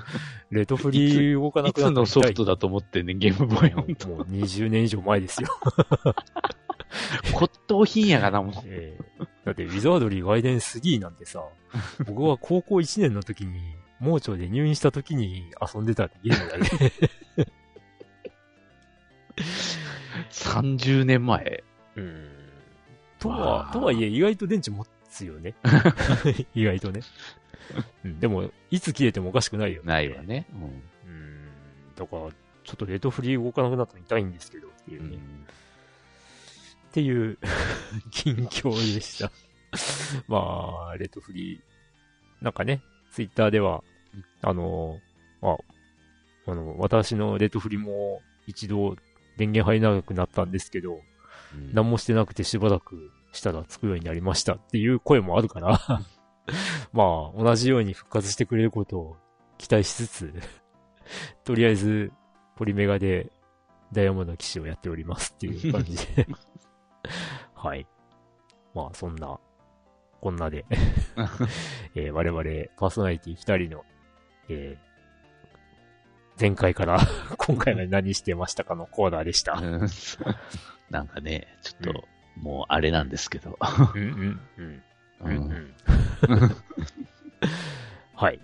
[0.50, 3.86] レトフリー動かなくなったいつのソフトだと思ってんね、ゲームボーイもう
[4.30, 5.48] 20年以上前ですよ。
[7.32, 8.54] 骨董品やがな、もう。
[8.66, 11.42] えー、だって、ウィザードリー外伝3なんてさ、
[12.06, 13.60] 僕は高校1年の時に
[14.00, 16.92] 盲腸で入院した時に遊んでたゲームだね。
[20.30, 21.64] 30年前。
[21.96, 22.28] うん。
[23.18, 25.54] とは、とはいえ意外と電池持つよね。
[26.54, 27.02] 意外とね。
[28.04, 29.88] うん、でも、いつ切れてもおかしくないよね。
[29.88, 30.46] ないわね。
[30.54, 30.62] うん。
[30.62, 31.48] うん。
[31.96, 32.22] だから、
[32.64, 35.16] ちょっとレッドフリー動かなくなったの痛いんですけどっていうね。
[35.16, 35.18] うん、っ
[36.92, 37.38] ていう
[38.10, 39.30] 近況でした
[40.26, 41.60] まあ、レッドフリー。
[42.40, 43.84] なんかね、ツイッターでは、
[44.42, 45.00] あの、
[45.40, 45.56] まあ、
[46.50, 48.96] あの、私のレッドフリも一度
[49.36, 51.00] 電源入らなくなったんですけど、
[51.54, 55.80] うん、何もしてなくてしばらくしたらつくようになりましたっていう声もあるから。
[56.92, 59.16] まあ、同じように復活してくれることを
[59.58, 60.34] 期待しつつ
[61.44, 62.12] とりあえず、
[62.56, 63.30] ポリメガで
[63.92, 66.26] ダイヤモンド騎士をやっておりますっていう感じで。
[67.54, 67.86] はい。
[68.74, 69.38] まあ、そんな、
[70.20, 70.64] こんなで。
[71.94, 72.42] えー、我々
[72.76, 73.84] パーソナリティ二人の、
[74.48, 76.98] えー、前回から
[77.36, 79.60] 今回は何してましたかのコーナーでした。
[80.90, 82.04] なんかね、ちょっと、
[82.40, 83.58] もうあれなんですけど。
[83.94, 84.82] うんうんうん。
[85.22, 85.74] うんうん、
[88.14, 88.40] はい。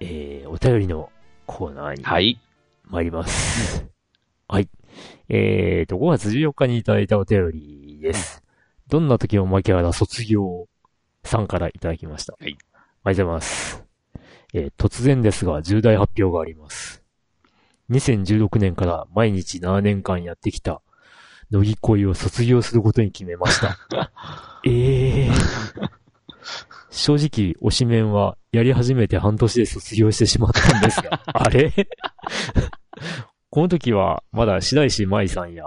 [0.00, 1.12] えー、お便りの
[1.46, 2.02] コーナーに。
[2.04, 2.40] はい。
[2.84, 3.86] 参ります。
[4.48, 4.68] はい。
[5.28, 8.42] えーと、5月14日にいただいたお便りです。
[8.88, 10.66] どんな時も負けは卒業
[11.22, 12.34] さんからいただきました？
[12.40, 12.48] はい。
[12.48, 13.84] ありがとうございます。
[14.54, 17.04] えー、突然ですが、重大発表があります。
[17.90, 20.82] 2016年から毎日7年間やってきた、
[21.50, 23.78] 乃木恋を卒業することに決めました。
[24.64, 25.90] ええー、
[26.90, 31.72] 正直、推しメンはやり始めて半年で卒業してしまったんですが、 あれ？
[33.50, 35.64] この時は、まだ白石舞さんや、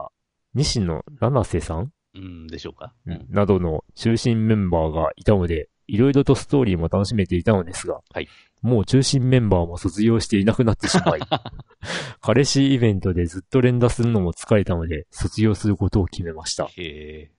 [0.53, 1.91] 西野七瀬さん？
[2.15, 2.93] うん、でしょうか。
[3.07, 3.25] うん。
[3.29, 8.27] などの中心メンバーがいたので、いろいろとストーリーも楽しめていたのですが、はい。
[8.61, 11.19] もう中心メンバーも卒業していなくなってしまい、
[12.21, 16.65] 彼氏イベントでずっと連打するのも疲れたので、卒業することを決めました。
[16.65, 17.31] へえ。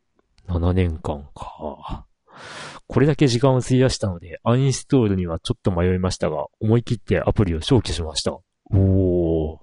[0.49, 2.07] 7年間か。
[2.87, 8.33] これだけ時間を費やしたので、アンインストールにはちょっと迷いましたが、思い切ってアプリを消去しました。
[8.33, 9.59] おー。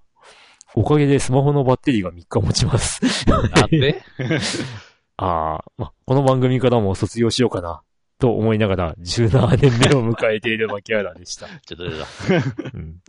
[0.74, 3.02] おかげでスマホのバッテリーが3日持ちます。
[3.30, 4.02] なんで？
[5.18, 7.84] ああ、ま、この番組からも卒業しようかな、
[8.22, 11.48] と思いながら17年目を迎えているマキアラでした。
[11.66, 12.78] ちょっと出た。
[12.78, 13.02] うん。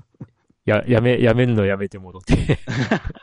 [0.65, 2.59] や、やめ、やめるのやめて戻って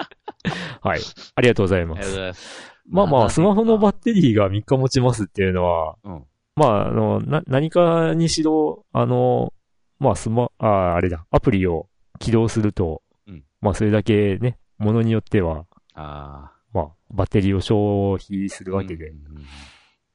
[0.81, 0.99] はい。
[1.35, 2.21] ありがとうございます。
[2.21, 2.79] あます。
[2.87, 6.25] まあまあ、スマホのバッテリーが3日持ちますっていうのは、うん、
[6.55, 9.51] まあ、あの、な、何かにしろ、あの、
[9.97, 19.09] まあ、スマ、あ、あれだ、アプリを起動すると、うん、まあ、それだけね、ものによっては、あまあ、バッテリーを消費するわけで、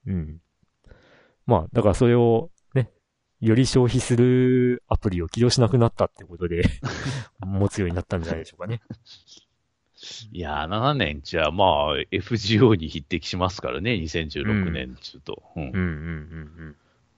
[0.07, 0.39] うん、うん、
[1.47, 2.91] まあ、だからそれを、ね、
[3.41, 6.65] より消費するアプリを起動しなくなったってことで
[7.41, 8.81] 持つようになったんじゃないでしょうかね。
[10.33, 15.43] いやー、7年じゃ、まあ、FGO に匹敵しますからね、2016年中と。
[15.57, 15.63] うん。
[15.63, 15.85] うん、うん、うんう
[16.71, 16.77] ん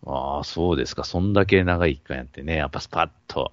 [0.08, 1.02] ああ、そうですか。
[1.02, 3.52] そんだけ長い期間やってね、やっぱスパッと、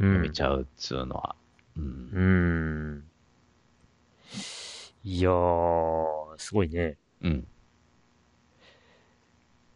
[0.00, 1.36] やめちゃうっつうのは。
[1.76, 1.84] うん。
[2.12, 3.04] うん。
[5.04, 6.96] いやー、すごいね。
[7.22, 7.46] うん。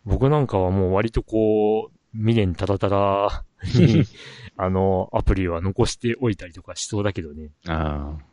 [0.05, 4.05] 僕なんかはもう割とこう、未練たらたらに
[4.57, 7.51] あの、アプリは残しておいたりとかしそうだけどね。
[7.69, 8.31] ああ。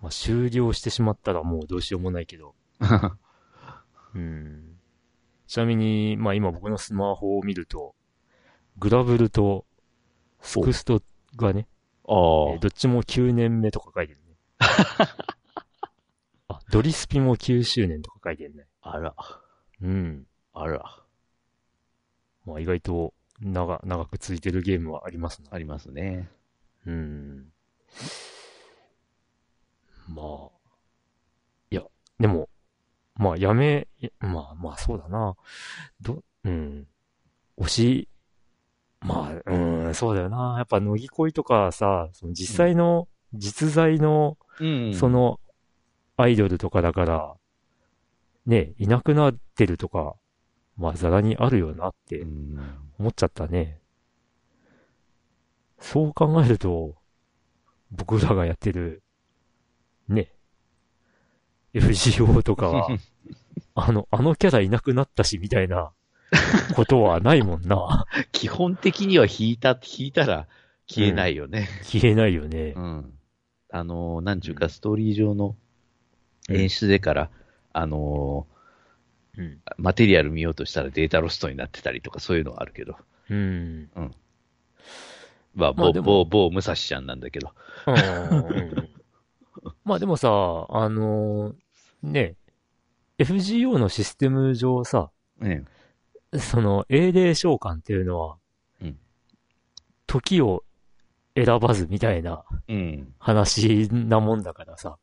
[0.00, 2.54] まあ、終了してしまったらもうどうしようもないけど。
[4.14, 4.76] うん。
[5.46, 7.94] ちなみに、まあ今僕のスマホを見ると、
[8.78, 9.64] グラブルと
[10.40, 11.02] スクスト
[11.36, 11.68] がね、
[12.04, 12.12] あ
[12.54, 14.36] えー、どっちも9年目とか書いてるね。
[16.48, 18.66] あ、ドリスピも9周年とか書いてるね。
[18.80, 19.14] あら。
[19.82, 20.26] うん。
[20.52, 20.84] あら。
[22.44, 25.48] まあ意外と長、長く続いてるゲームはありますね。
[25.50, 26.28] ありますね。
[26.86, 27.52] うん。
[30.08, 30.50] まあ、
[31.70, 31.82] いや、
[32.18, 32.48] でも、
[33.14, 33.88] まあ、やめ、
[34.20, 35.36] まあまあ、そうだな。
[36.00, 36.86] ど、うん。
[37.58, 38.08] 推し、
[39.00, 40.54] まあ、うん、そうだよな。
[40.58, 45.40] やっぱ、乃木恋とかさ、その実際の、実在の、うん、その、
[46.16, 47.34] アイドルとかだから、
[48.46, 50.14] ね、いなくなってるとか、
[50.76, 52.24] まあ、ざらにあるよなって
[52.98, 53.80] 思っちゃったね。
[55.78, 56.94] そう考えると、
[57.90, 59.02] 僕らがやってる
[60.08, 60.32] ね、
[61.74, 62.88] FGO とかは、
[63.74, 65.92] あの、あのキャラいなくなったし、みたいな
[66.74, 68.06] ことはないもんな。
[68.32, 70.48] 基本的には引いた、引いたら
[70.86, 71.60] 消えないよね。
[71.60, 72.74] うん、消えないよね。
[72.76, 73.18] うん。
[73.70, 75.56] あの、なんちゅうか、ストーリー上の
[76.48, 77.28] 演出でから、うん、
[77.72, 78.46] あの
[79.38, 82.96] うん、マテリアル見ようとしたらデータロストになってたりとか、そういうのはあるけど。
[83.30, 83.90] うん。
[83.96, 84.14] うん。
[85.54, 87.52] まあ、某、某、某武蔵ちゃんなんだけど。
[87.86, 88.88] うん。
[89.84, 91.54] まあでもさ、あのー、
[92.02, 92.36] ね、
[93.18, 95.64] FGO のシステム上さ、ね、
[96.38, 98.36] その、英霊召喚っていうのは、
[98.80, 98.98] うん、
[100.06, 100.64] 時を
[101.34, 102.44] 選ばずみたいな
[103.18, 104.98] 話なもんだからさ、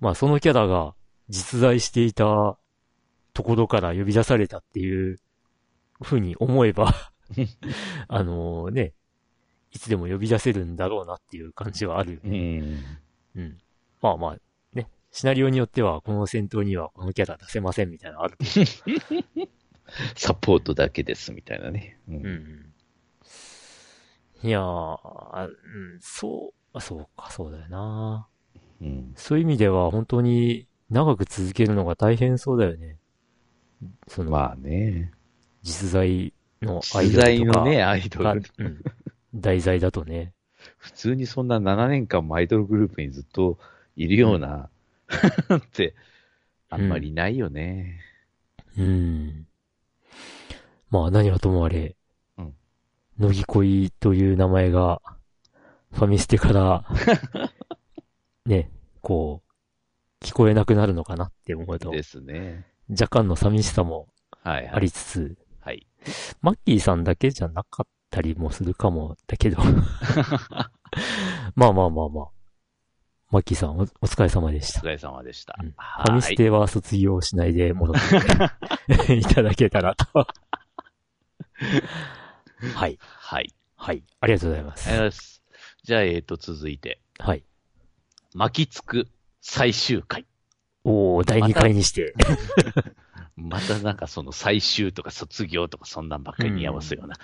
[0.00, 0.94] まあそのキャラが
[1.28, 2.58] 実在していた
[3.34, 5.18] ところから呼び出されたっていう
[6.02, 7.12] ふうに思えば
[8.08, 8.92] あのね、
[9.72, 12.20] いつでも呼び出せるんだろうなっていう感じはある。
[12.24, 12.82] うん。
[13.36, 13.58] うん。
[14.00, 14.36] まあまあ、
[14.74, 14.88] ね。
[15.10, 18.36] シナリオによっては、この戦闘にはこのキャラ出せませんみたいなのある。
[20.14, 21.98] サポートだけですみたいなね。
[22.08, 22.26] うん。
[22.26, 22.28] う
[24.44, 28.28] ん、いやー、うん、そう、そうか、そうだよな。
[28.80, 29.12] うん。
[29.16, 32.98] そういう意味では、本当に長く続けるのが大変そうだよね。
[34.08, 35.12] その、まあね。
[35.62, 37.22] 実在のアイドルとか。
[37.22, 38.42] 実在のね、アイドル。
[38.58, 38.82] うん。
[39.34, 40.32] 題材だとね。
[40.78, 43.58] 普通にそんな7年間もアイドルグループにずっと
[43.96, 44.68] いるような、
[45.48, 45.94] うん、って、
[46.70, 48.00] あんまりないよね。
[48.76, 48.84] うん。
[48.84, 49.46] うん
[50.92, 51.96] まあ何はともあれ、
[52.36, 52.54] うん。
[53.18, 55.00] 乃木恋という名前が、
[55.90, 56.84] ファミステから、
[58.44, 59.42] ね、こ
[60.20, 61.90] う、聞こえなくなるのかなって思うと。
[61.90, 62.66] ですね。
[62.92, 64.08] 若干の寂しさも
[64.44, 65.86] ありつつ、はい、はい、
[66.40, 69.62] マッキーさんだけじゃなかったりもするかもだけど
[71.54, 72.28] まあまあまあまあ。
[73.30, 74.80] マッキーさんお、お疲れ様でした。
[74.80, 75.56] お疲れ様でした。
[75.58, 77.96] うん、ファミステは卒業しないで戻っ
[79.06, 80.06] て いただけたらと
[82.74, 82.98] はい。
[83.00, 83.54] はい。
[83.76, 84.02] はい。
[84.20, 84.88] ありがとうございます。
[84.88, 85.42] ありがとうございます。
[85.82, 87.00] じゃあ、えっ、ー、と、続いて。
[87.18, 87.44] はい。
[88.34, 89.08] 巻きつく
[89.40, 90.26] 最終回。
[90.84, 92.14] おー、第2回にして。
[93.36, 97.16] またなんかその最終とか卒業とかそんなんばっかりに合わすような。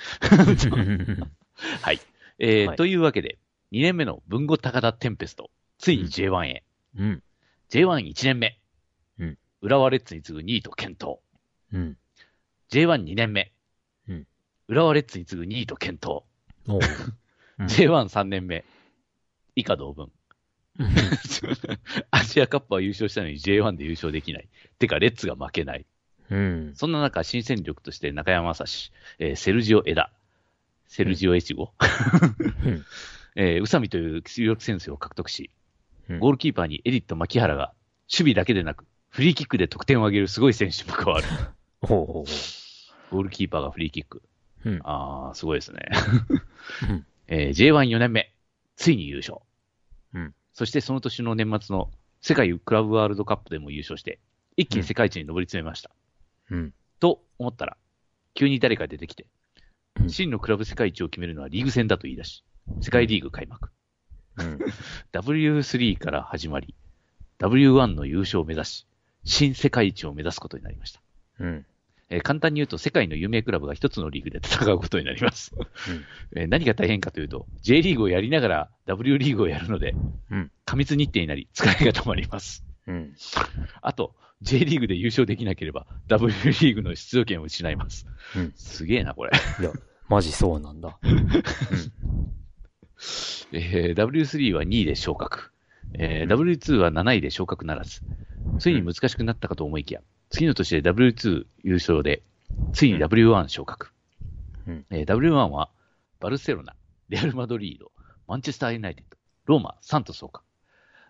[1.82, 2.00] はい。
[2.38, 3.38] えー、はい、というわけで、
[3.72, 6.64] 2年目の文後高田テンペスト、ついに J1 へ。
[6.96, 7.22] うん。
[7.70, 8.58] J11 年目。
[9.18, 9.38] うん。
[9.60, 11.18] 浦和レッズに次ぐ2位と検討。
[11.72, 11.96] うん。
[12.70, 13.52] J12 年目。
[14.08, 14.26] うん。
[14.68, 16.22] 浦和レッズに次ぐ2位と検討。
[16.68, 16.78] お
[17.58, 18.64] J13 年目。
[19.54, 20.10] 以下同文。
[22.12, 24.48] アジアカップは優勝したのに J1 で優勝できない。
[24.78, 25.84] てか、レッズが負けない。
[26.30, 30.10] うん、そんな中、新戦力として中山雅史、えー、セルジオ・エダ、
[30.86, 31.72] セルジオ・エチゴ、
[33.36, 35.50] 宇佐美という有力選手を獲得し、
[36.18, 37.72] ゴールキーパーにエディット・牧原が、
[38.10, 41.26] 守備だけでなく、フリーキックで得点を挙げるすごい選手も加わる。
[41.80, 42.24] ほうほうほう
[43.10, 44.22] ゴールキーパーがフリーキック。
[44.64, 45.88] うん、ああ、すごいですね。
[47.28, 48.34] えー、J14 年目、
[48.76, 49.38] ついに優勝。
[50.14, 54.18] うん、そしてその年の年末の世界クラブワールドカップでも優勝して、
[54.56, 55.90] 一気に世界一に上り詰めました。
[56.50, 56.74] うん。
[57.00, 57.76] と思ったら、
[58.34, 59.26] 急に誰か出てきて、
[60.06, 62.44] 真のクラブ世界一を決めるのはリーグ戦だと言い出し、
[62.80, 63.70] 世界リーグ開幕。
[64.38, 64.58] うん、
[65.12, 66.74] W3 から始まり、
[67.40, 68.86] W1 の優勝を目指し、
[69.24, 71.00] 新世界一を目指すことになりました。
[71.40, 71.66] うん。
[72.10, 75.54] えー、簡単に言うと、世界の有名クラブが一つのリーグで戦うことになります。
[75.54, 76.04] うん
[76.40, 79.94] えー、何が大変かというと、J リーグをやりながら W リーグをやるので、
[80.30, 82.64] うん、過密日程になり、疲れが止まります。
[82.86, 83.14] うん、
[83.82, 88.06] あと、J リーグで優勝できなければ、W リーグの出場権を失います。
[88.36, 89.32] うん、すげえな、これ。
[89.60, 89.72] いや、
[90.08, 90.98] マジそうなんだ。
[91.02, 91.28] うん
[93.52, 95.52] えー、W3 は2位で昇格。
[95.94, 98.02] えー、W2 は7位で昇格ならず。
[98.58, 102.22] ついに難しくなったかと思いきや、次の年で W2 優勝で、
[102.72, 103.92] ついに W1 昇格。
[104.66, 105.70] うんえー、W1 は、
[106.20, 106.74] バルセロナ、
[107.08, 107.92] レアル・マドリード、
[108.26, 110.42] マンチェスター・ユナイテッド、ローマ、サントスをか。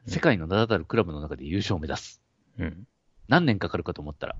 [0.07, 2.23] 世界の名だたるクラブの中で優勝を目指す。
[2.59, 2.87] うん、
[3.29, 4.37] 何年かかるかと思ったら、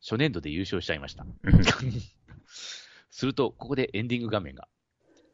[0.00, 1.24] 初年度で優勝しちゃいました。
[3.10, 4.66] すると、ここでエンディング画面が、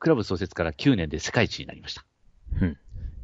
[0.00, 2.04] クラブ創設から9年で世界一になりました。
[2.60, 2.78] うん、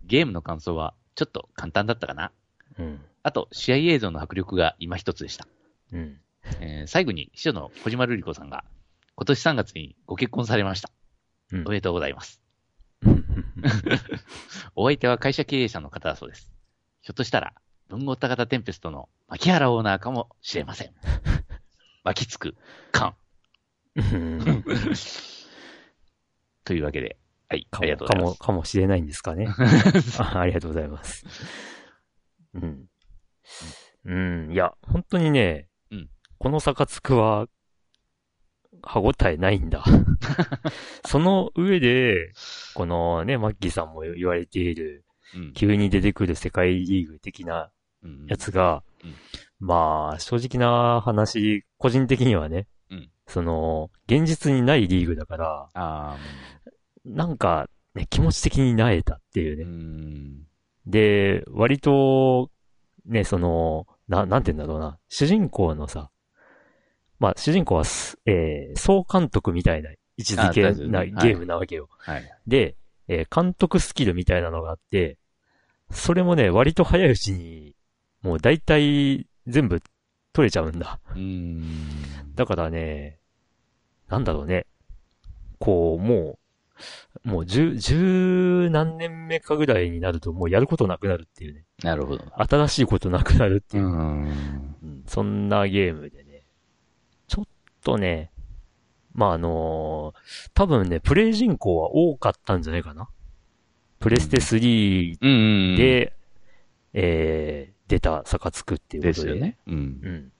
[0.05, 2.33] ゲームの感想は、ちょっと簡単だったかな。
[2.79, 5.47] うん、あと、試合映像の迫力が今一つでした。
[5.93, 6.21] うん。
[6.61, 8.65] えー、最後に、秘書の小島瑠璃子さんが、
[9.17, 10.91] 今年3月にご結婚されました。
[11.53, 12.41] うん、おめでとうございます。
[14.75, 16.51] お相手は会社経営者の方だそうです。
[17.03, 17.55] ひょっとしたら、
[17.89, 20.93] 文豪高田テンペストの牧原オーナーかもしれません。
[22.05, 22.57] 巻きつく、
[22.93, 23.15] 感。
[26.65, 27.19] というわけで、
[27.49, 28.39] はい、ありがとうございます。
[28.39, 29.49] かも、かもしれないんですかね。
[30.19, 31.25] あありがとうございます。
[32.55, 32.87] うん。
[34.07, 34.15] う
[34.49, 37.49] ん、いや、本当にね、うん、このサカツクは、
[38.83, 39.85] 歯応えないんだ。
[41.07, 42.33] その上で、
[42.75, 45.04] このね、マッキーさんも言われている、うん、
[45.55, 47.71] 急に出てくる世界リーグ的な
[48.27, 48.83] やつが、
[49.61, 52.67] まあ、正直な話、個人的にはね、
[53.27, 55.37] その、現実にないリーグだか
[55.75, 56.19] ら、
[57.05, 59.65] なんか、ね、気持ち的に萎えたっていうね。
[59.65, 59.69] う
[60.87, 62.51] で、割と、
[63.07, 64.99] ね、その、な、なんて言うんだろうな。
[65.09, 66.11] 主人公のさ、
[67.19, 67.85] まあ、主人公は、
[68.27, 71.89] えー、総監督みたいな位置づけな、ゲームなわけよ。
[71.99, 72.25] はい。
[72.47, 72.77] で、
[73.09, 75.19] えー、監督スキルみたいなのがあって、
[75.95, 77.75] それもね、割と早いうちに、
[78.23, 79.81] もう大体全部
[80.33, 80.99] 取れちゃうんだ。
[81.15, 82.35] うん。
[82.35, 83.19] だからね、
[84.09, 84.67] なんだろうね。
[85.59, 86.39] こう、も
[87.25, 91.65] う、もう十、十何年目かぐらいになるともうやることなくなるっていうね。
[91.83, 92.25] なるほど。
[92.37, 93.85] 新しいことなくなるっていう。
[93.85, 96.45] うんうん、そんなゲームでね。
[97.29, 97.45] ちょっ
[97.83, 98.31] とね、
[99.15, 103.09] まあ、あのー、多分ね、プレイ人口は多かったんじゃないかな。
[104.05, 105.35] プレステ3で、うんう
[105.73, 105.77] ん、
[106.93, 109.29] えー、出たサカツクっていうことで。
[109.29, 109.57] ですよね。
[109.67, 109.75] うん。
[109.75, 110.33] うん。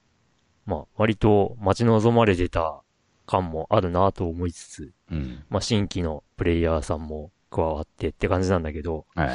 [0.67, 2.83] まあ、割と待ち望まれてた
[3.25, 9.29] 感もあるなと思いつつ、うん、まあ、新規のプレイヤーさんも加わってって感じなんだけど、はい、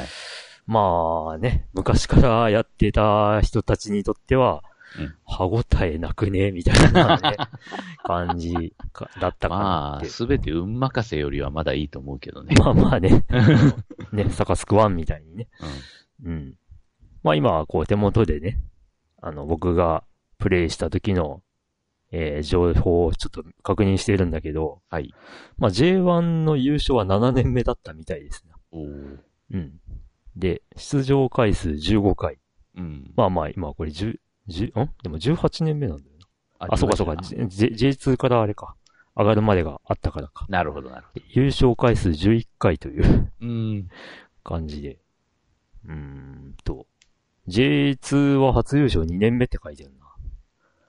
[0.65, 4.63] まあね、昔からやってた人たちにとっては、
[4.99, 7.37] うん、歯応えなくねみたいな、ね、
[8.03, 8.73] 感じ
[9.19, 9.61] だったかな
[9.99, 12.55] まあ、すべて運任せよりはまだいいと思うけどね。
[12.59, 13.25] まあまあね。
[14.11, 15.47] ね、サカスクワンみたいにね。
[16.23, 16.31] うん。
[16.31, 16.55] うん。
[17.23, 18.59] まあ今はこう手元でね、
[19.21, 20.03] あの、僕が
[20.37, 21.41] プレイした時の
[22.11, 25.13] えー、情報をちょっと確認しているんだけど、はい。
[25.57, 28.51] まあ、J1 の優勝は7年目だったみたいですね。
[28.71, 29.79] おうん。
[30.35, 32.37] で、出場回数15回。
[32.75, 33.11] うん。
[33.15, 34.17] まあまあ、今これ10、
[34.47, 34.89] 10、ん？
[35.03, 36.27] でも18年目なんだよな。
[36.59, 37.35] あ、あそうかそうか、J、
[37.67, 38.75] J2 からあれか。
[39.15, 40.45] 上がるまでがあったからか。
[40.49, 41.25] なるほど、なるほど。
[41.29, 43.89] 優勝回数11回といううん。
[44.43, 44.99] 感じで。
[45.85, 46.87] うーんと。
[47.47, 50.05] J2 は初優勝2年目って書いてるな。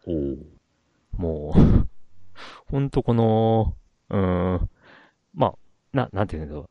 [0.06, 1.20] おお。
[1.20, 1.88] もう
[2.70, 3.76] ほんとこの、
[4.08, 4.70] うーん、
[5.34, 5.54] まあ、
[5.92, 6.70] な、なんていうんだろう。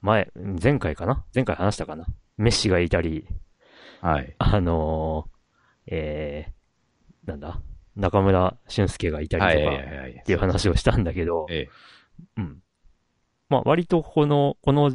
[0.00, 0.30] 前、
[0.62, 1.24] 前回かな？
[1.34, 2.06] 前回話したかな？
[2.36, 3.26] メッシがいたり、
[4.00, 4.34] はい。
[4.38, 5.37] あのー、
[5.90, 7.60] えー、なんだ？
[7.96, 11.70] 中村俊介がいたりとか、っていう話をしたんだけど、ええ、
[12.36, 12.62] うん。
[13.48, 14.92] まあ、割とこの、この、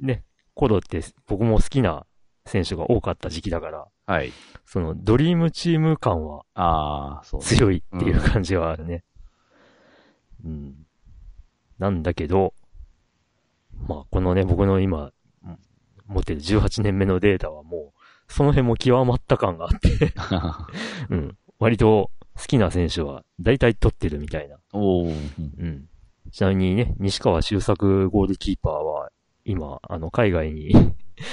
[0.00, 2.06] ね、頃って僕も好きな
[2.46, 4.32] 選手が多かった時期だから、はい。
[4.64, 9.02] その、ドリームチーム感は、ああ、そう、強いっていう感じはあるね。
[10.44, 10.86] うん、うん。
[11.78, 12.54] なんだけど、
[13.88, 15.12] まあ、このね、僕の今、
[16.06, 17.99] 持ってる18年目のデータはもう、
[18.30, 20.14] その辺も極まった感があって。
[21.10, 21.36] うん。
[21.58, 24.56] 割と好きな選手は大体取ってるみたいな。
[24.72, 25.88] おうん。
[26.30, 29.10] ちなみにね、西川修作ゴールキーパーは、
[29.44, 30.72] 今、あの、海外に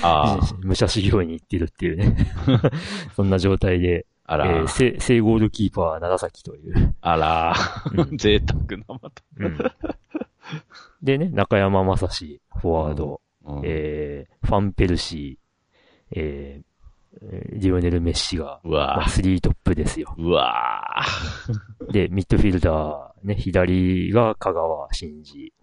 [0.65, 2.17] 武者修行に行ってるっていうね。
[3.15, 6.95] そんな状態で、あら、えー、正ゴールキーパー長崎という。
[6.99, 7.53] あら、
[7.93, 9.57] うん、贅沢なまた、うん。
[11.01, 16.67] でね、中山正史、フォワード、うん、えー、ファンペルシー、えー、
[17.51, 20.13] リオネル・メッシが、うわ、まあ、スリートップですよ。
[20.17, 21.01] うわ
[21.91, 25.53] で、ミッドフィルダー、ね、左が香川真司。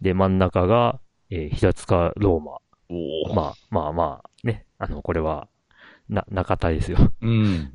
[0.00, 2.58] で、真ん中が、えー、平塚ローマ。
[3.34, 4.66] まあまあまあ、ね。
[4.78, 5.48] あの、これは、
[6.08, 6.98] な、中田ですよ。
[7.22, 7.72] うん。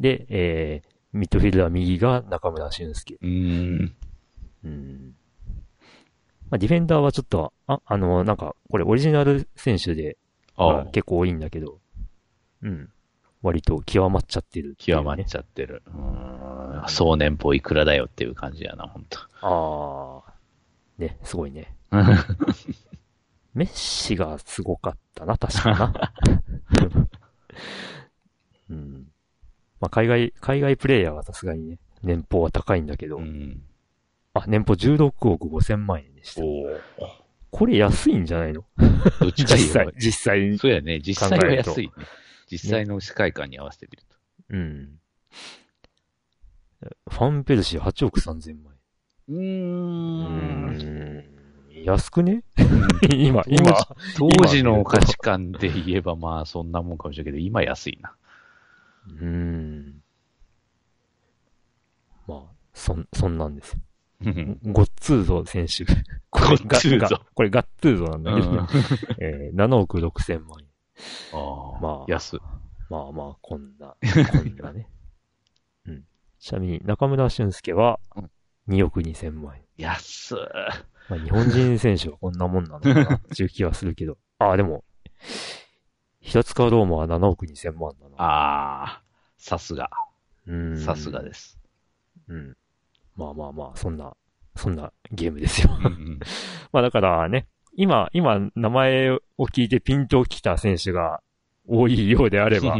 [0.00, 3.18] で、えー、ミッドフィルダー右が中村俊介。
[3.20, 3.94] うん。
[4.64, 5.14] うん。
[6.50, 10.16] まあ、ディフェンダーはちょっと、あ、あの、なんか、これオリジナル選手で、
[10.56, 11.80] あ結構多いんだけど、
[12.66, 12.90] うん。
[13.42, 15.82] 割と極まっちゃってる、ね、極まっちゃってる。
[15.86, 16.82] うん。
[16.88, 19.18] 総年俸いくらだよっていう感じやな、ほんと。
[19.40, 20.34] ああ。
[20.98, 21.74] ね、すごいね。
[23.54, 26.12] メッシがすごかったな、確かな。
[28.68, 29.06] うん。
[29.80, 33.62] まあ、海外、海外プレイヤーはさすがにね、年俸は高いんだけど、うん、
[34.34, 36.42] あ、年俸16億5千万円でした。
[37.50, 38.64] これ安いんじゃないの？
[39.34, 40.58] 実際、実際に。
[40.58, 41.92] そうやね、実際は安いね。
[42.50, 44.16] 実際の世界観に合わせてみると。
[44.50, 45.00] うん。
[47.10, 48.74] ファンペルシー8億3千万
[49.28, 49.36] 円。
[49.36, 51.36] うーん。
[51.84, 52.42] 安くね？
[53.10, 53.74] 今、今。
[54.16, 58.14] 当時の価値観で言えばまあそんなもんかもしれないけど、今安いな。
[59.20, 60.02] うん。
[62.26, 62.42] まあ、
[62.72, 63.80] そん、そんなんですよ。
[64.64, 65.84] ゴッツーゾ選手。
[66.30, 67.20] これガッツーゾ。
[67.34, 68.66] これガッツーゾなんだけど、うん、
[69.18, 70.65] えー、7億6千万円。
[71.32, 71.80] ああ。
[71.80, 72.12] まあ。
[72.12, 72.38] 安。
[72.88, 73.96] まあまあ、こんな、
[74.32, 74.88] こんなね。
[75.86, 76.04] うん。
[76.38, 77.98] ちなみに、中村俊介は、
[78.68, 79.64] 2億2千万円。
[79.76, 80.38] 安っ。
[81.08, 84.18] まあ、日本人選手はこんなもんなのかな っていう気はするけど。
[84.38, 84.84] ああ、でも、
[86.20, 88.16] 平塚ローマは7億2千万だな。
[88.18, 89.02] ああ、
[89.36, 89.90] さすが。
[90.76, 91.58] さすがです。
[92.28, 92.56] うん。
[93.16, 94.16] まあまあまあ、そんな
[94.56, 95.76] そんなゲームですよ。
[95.78, 96.20] うんうん、
[96.72, 97.46] まあだからね、
[97.76, 101.20] 今、今、名前を聞いてピンときた選手が
[101.68, 102.78] 多いようであれば、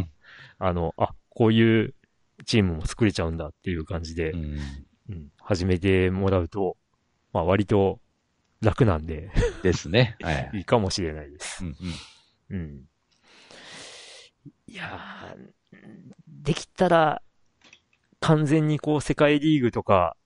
[0.59, 1.95] あの、あ、こういう
[2.47, 4.59] チームも作れちゃうんだっていう感じで、うん、
[5.11, 6.79] うん、始めてもらうと、
[7.35, 8.01] まあ割と
[8.63, 9.31] 楽なんで
[9.63, 10.17] ですね。
[10.23, 10.51] はい。
[10.57, 11.63] いいかもしれないです。
[11.63, 11.77] うん、
[12.51, 12.85] うん、うん。
[14.67, 15.77] いやー、
[16.27, 17.21] できたら、
[18.21, 20.17] 完全にこう世界リーグとか、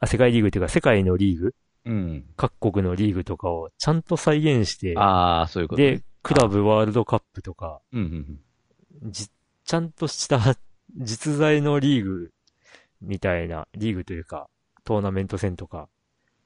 [0.00, 1.54] あ、世界リーグっていうか世界のリーグ
[1.86, 2.24] うん。
[2.36, 8.40] 各国のリーグとかをちゃんと再現して、ああ、そういうこと、ね、で、クラブワールドカップとか、うんうん
[9.04, 9.28] うん、じ、
[9.64, 10.40] ちゃんとした
[10.98, 12.32] 実在のリーグ
[13.00, 14.50] みたいな、リーグというか、
[14.84, 15.88] トーナメント戦とか、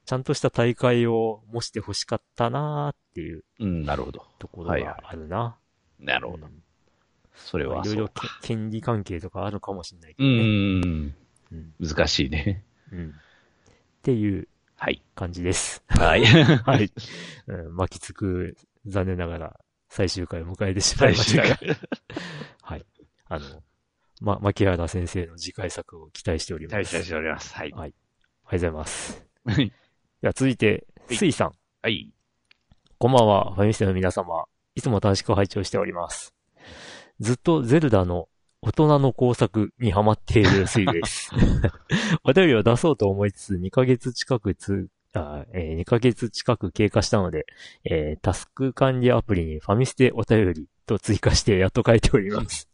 [0.05, 3.45] ちゃんとした大会を模して欲しかったなーっていう。
[3.61, 4.27] うん、なるほど。
[4.39, 5.39] ところがあるな。
[5.39, 5.57] はいは
[6.01, 6.47] い、なるほど。
[6.47, 6.63] うん、
[7.35, 7.81] それは。
[7.81, 8.11] いろいろ
[8.43, 10.35] 権利関係とかあるかもしれないけどね。
[10.35, 11.15] うん。
[11.53, 12.65] うん、難しいね。
[12.93, 13.09] うん。
[13.11, 14.49] っていう
[14.83, 15.03] はい。
[15.15, 15.85] 感じです。
[15.89, 16.25] はい。
[16.65, 16.91] はい。
[17.49, 18.57] うん、巻きつく、
[18.87, 19.61] 残念ながら、
[19.91, 21.59] 最終回を迎えてしまいましたが。
[22.63, 22.87] はい。
[23.27, 23.63] あの、
[24.23, 26.89] ま、牧原先生の次回作を期待しております。
[26.89, 27.55] 期待しております。
[27.55, 27.71] はい。
[27.73, 27.91] はい。
[27.91, 27.97] ありがと
[28.49, 29.27] うございます。
[29.45, 29.73] はい。
[30.23, 31.55] では続いて、スイさん。
[31.83, 32.11] はい。
[32.97, 34.47] こんばんは、ファミステの皆様。
[34.77, 36.35] いつも楽しく拝聴しております。
[37.19, 38.30] ずっとゼルダの
[38.63, 41.31] 大人の工作にハマっているスイです。
[42.25, 47.47] お便りを出そうと思いつつ、2ヶ月近くつ、あえー、2ヶ月近く経過したので、
[47.85, 52.69] えー、タスク管理アプリにファミステお便りと追加してやっと書いております。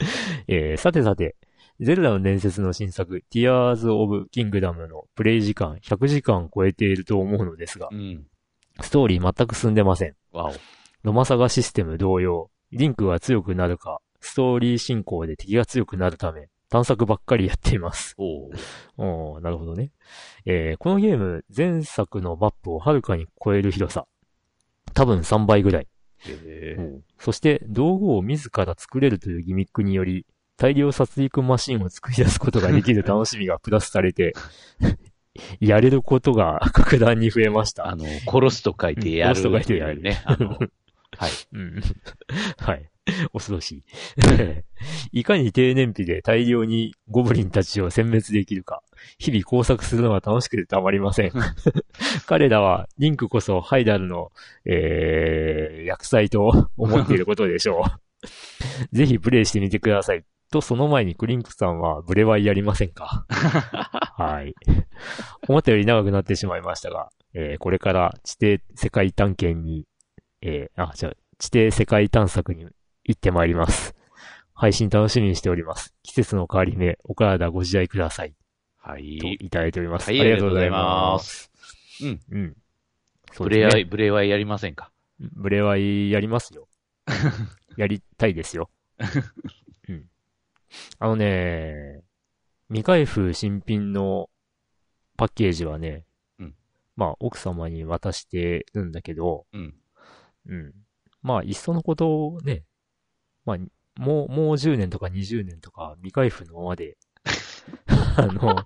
[0.46, 1.36] えー、さてさて、
[1.80, 8.26] ゼルダの伝説の新作、Tears of Kingdom のプレイ時間100時間超えていると思うのですが、うん、
[8.82, 10.14] ストーリー全く進んでません。
[10.32, 10.54] わお。
[11.02, 18.14] ロマサガシステム同様、リンクが強くなるか、ストーリー進行で敵が強くなるため、探索ばっかりやっています。
[18.16, 18.50] お
[19.34, 19.90] おなるほどね。
[20.44, 24.06] えー、このゲーム、前作のマップをはるかに超える広さ。
[24.94, 25.88] 多分3倍ぐらい。
[26.26, 34.34] へーそして、道具を自ら作れるというギミックにより、大量殺戮マシンを作り出すことができる 楽しみがプラスされて、
[35.60, 37.88] やれることが格段に増えました。
[37.88, 40.22] あの、殺すと書いてやる、殺すと書いてやるね。
[41.16, 41.30] はい。
[41.52, 41.82] うん。
[42.58, 42.90] はい。
[43.32, 43.84] 恐ろしい。
[45.20, 48.82] いかに低燃費で大量にゴブリンたちを殲滅できるか、
[49.18, 51.32] 日々工作するのが楽しくてたまりません。
[52.26, 54.30] 彼らは、リンクこそハイダルの、
[54.64, 57.84] えー、薬剤と思っていることでしょ
[58.92, 58.96] う。
[58.96, 60.24] ぜひプレイしてみてください。
[60.50, 63.24] と、その前にクリンクさんはブレワイやりませんか？
[63.28, 64.54] はい。
[65.48, 69.86] 思ったより長くなってしまいましたが、えー、これから地底世界探検に、
[70.42, 72.66] えー、あ、じゃあ、地底世界探索に
[73.04, 73.94] 行ってまいります。
[74.54, 75.94] 配信楽しみにしております。
[76.02, 78.34] 季節の変わり目、お体ご自愛ください。
[78.76, 79.18] はい。
[79.18, 80.10] といただいております。
[80.10, 81.50] はい、ありがとうございます。
[82.02, 82.20] うん。
[82.30, 82.56] うん。
[83.38, 84.90] ブレワイ、ブレワイやりませんか？
[85.18, 86.68] ブレワイやりますよ。
[87.76, 88.70] やりたいですよ。
[89.88, 90.04] うん。
[90.98, 92.02] あのね、
[92.68, 94.30] 未開封新品の
[95.16, 96.06] パッケージはね、
[96.38, 96.54] うん、
[96.96, 99.74] まあ、奥様に渡してるんだけど、うん。
[100.46, 100.74] うん。
[101.22, 102.64] まあ、いっそのことをね、
[103.50, 106.96] まあ、もう、もう10年とか20年とか未開封のままで
[108.16, 108.56] あの、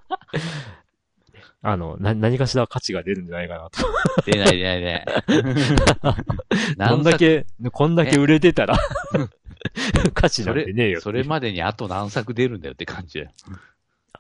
[1.63, 3.81] あの、な、何かしら価値が出るんじゃないかなと
[4.31, 5.07] 出ない出ない出ない。
[6.91, 8.79] こんだけ、こんだけ売れてたら
[10.13, 11.21] 価値なんてねえよそれ。
[11.21, 13.31] それまでにあと何作出るんだよって感じだよ。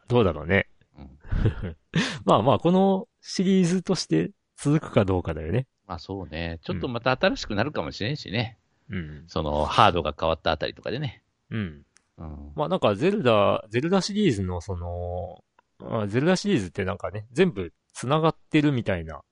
[0.08, 0.68] どうだろうね。
[0.96, 1.76] うん、
[2.24, 5.66] まあまあ、このシリーズとして続くかどうかだよね。
[5.86, 6.60] まあそうね。
[6.62, 8.58] ちょっとまた新しくなるかもしれんしね。
[8.90, 9.24] うん。
[9.28, 11.22] その、ハードが変わったあたりとかでね。
[11.50, 11.82] うん。
[12.16, 15.44] うん、まあなんか、ゼルダ、ゼルダシリーズのその、
[15.80, 19.22] あゼルダシリーズってなんかね、全部繋がってるみたいな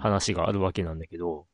[0.00, 1.44] 話があるわけなんだけど、うん、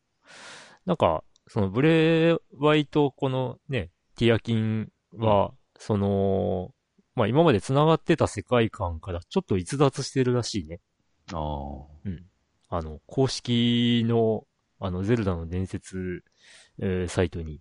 [0.86, 6.70] なんか、そのブレワイとこのね、ティアキンは、うん、その、
[7.14, 10.80] まあ今まで繋がってた世界観からちょっと逸脱してるらしいね。
[11.32, 11.86] ああ。
[12.04, 12.24] うん。
[12.68, 14.44] あの、公式の、
[14.80, 16.24] あの、ゼルダの伝説
[16.80, 17.60] えー、サイトに、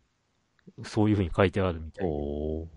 [0.84, 2.68] そういう風に書いてあるみたいお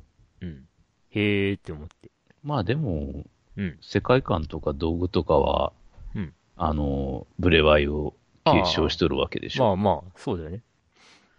[0.41, 0.67] うん。
[1.11, 2.11] へーって思って。
[2.43, 3.25] まあでも、
[3.57, 3.79] うん。
[3.81, 5.73] 世界観とか道具とかは、
[6.15, 6.35] うん。
[6.57, 8.15] あの、ブレワイを
[8.45, 9.65] 継承しとるわけでしょ。
[9.65, 10.63] まあまあ、そうだよね。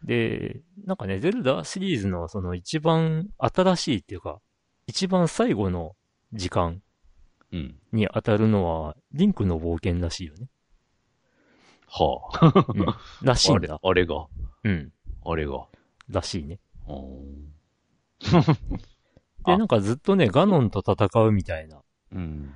[0.04, 4.40] で、なんかね、ゼルダシリーズのその一番新しいっていうか、
[4.88, 5.96] 一番最後の
[6.34, 6.82] 時間
[7.92, 10.48] に当たるのは、リンクの冒険らしいよね。
[11.94, 12.64] はあ。
[12.74, 12.86] うん、
[13.22, 13.80] らしいんだ。
[13.82, 14.26] あれが。
[14.64, 14.92] うん。
[15.24, 15.68] あれが。
[16.10, 16.60] らしいね。
[19.46, 21.82] で、なんかずっとね、ガノンと戦うみたいな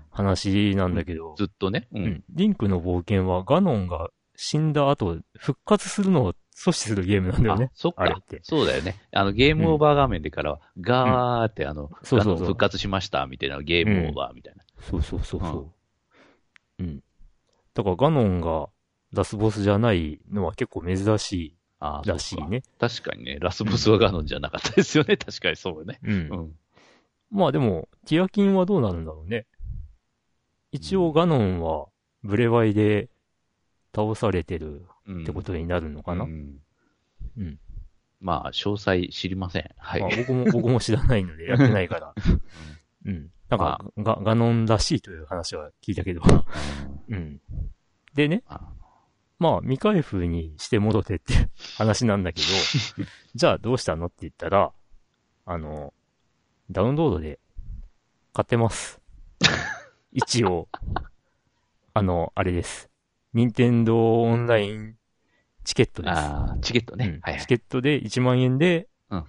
[0.10, 1.36] 話なんだけど。
[1.38, 2.24] ずっとね、うん。
[2.30, 7.72] リンクの冒険はガノンが死んだ後、復活するのを阻止するゲームなんだよね。
[7.74, 8.06] そっか。
[8.42, 8.96] そうだよね。
[9.12, 14.64] あの、ゲームオーバー画面でからは、ガーってあの、そうそう復活しましたみたいな、ゲームオーバーみたいな。
[14.80, 15.74] そうそうそうそ
[16.80, 16.84] う。
[16.84, 17.04] うん。
[17.76, 18.70] だからガノンが
[19.14, 21.58] ラスボスじゃないのは結構珍しい
[22.06, 22.64] らしいね。
[22.80, 25.16] 確かにね、ラスボスはガノンじゃなかったですよね。
[25.18, 26.00] 確かにそうね。
[26.04, 26.12] うん。
[26.12, 26.56] うん、
[27.32, 29.46] まあでも、ティアキンはどうなるんだろうね。
[30.72, 31.88] 一応ガノンは
[32.24, 33.10] ブレワイで
[33.96, 36.26] 倒されてるってことになるのかな。
[36.26, 36.60] うん。
[37.38, 37.60] うん、
[38.20, 39.70] まあ、詳細知りません。
[39.78, 40.02] はい。
[40.02, 42.14] まあ、僕も、僕も知らないのでやってないから。
[43.06, 43.32] うん。
[43.50, 46.22] なんか、ガ、ガノンらしいという話は聞いたけど。
[47.10, 47.40] うん。
[48.14, 48.44] でね、
[49.40, 52.48] まあ、未開封にして戻ってって 話なんだけど、
[53.36, 54.74] じゃあどうしたのって言ったら、
[55.46, 55.94] あの、
[56.72, 57.40] ダウンロードで
[58.34, 59.00] 買ってます。
[60.12, 60.68] 一応、
[61.94, 62.90] あの、あれです。
[63.34, 64.98] 任天堂オンライン
[65.64, 66.12] チケットです。
[66.14, 67.42] ああ、チケットね、うんはいはい。
[67.42, 69.26] チケットで1万円で、うん。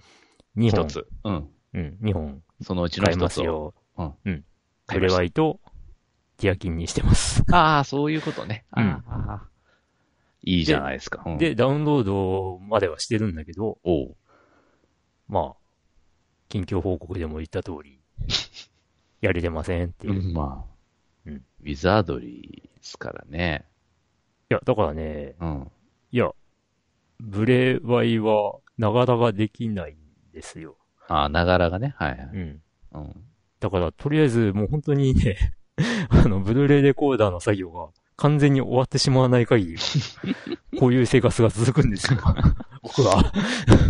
[0.57, 0.85] 2本。
[0.85, 1.07] 一つ。
[1.23, 1.49] うん。
[1.73, 2.43] うん、2本。
[2.61, 3.75] そのうちの一つを。
[3.97, 4.13] うん。
[4.25, 4.45] うん。
[4.87, 5.59] ブレワイと、
[6.37, 7.43] ティアキンにしてます。
[7.51, 8.65] ああ、そういうことね。
[8.75, 9.03] うん。
[10.49, 11.23] いいじゃないですか。
[11.23, 14.15] でうん、で、ダウンロードまではしてるんだけど、お
[15.27, 15.55] まあ、
[16.47, 18.01] 近況報告でも言った通り、
[19.21, 20.27] やれてませんっていう。
[20.27, 20.75] うん、まあ、
[21.25, 21.35] うん。
[21.35, 23.65] ウィザードリーですからね。
[24.49, 25.71] いや、だからね、うん。
[26.11, 26.31] いや、
[27.19, 30.77] ブレワイは、ながらができないんですよ。
[31.07, 31.93] ああ、ながらがね。
[31.97, 32.19] はいはい。
[32.33, 32.61] うん。
[32.93, 33.23] うん。
[33.59, 35.53] だから、とりあえず、もう本当にね
[36.09, 37.89] あの、ブルーレイレコーダーの作業が
[38.19, 39.77] 完全に終わってしまわない限り
[40.77, 42.19] こういう生活が続くんですよ。
[42.83, 43.31] 僕は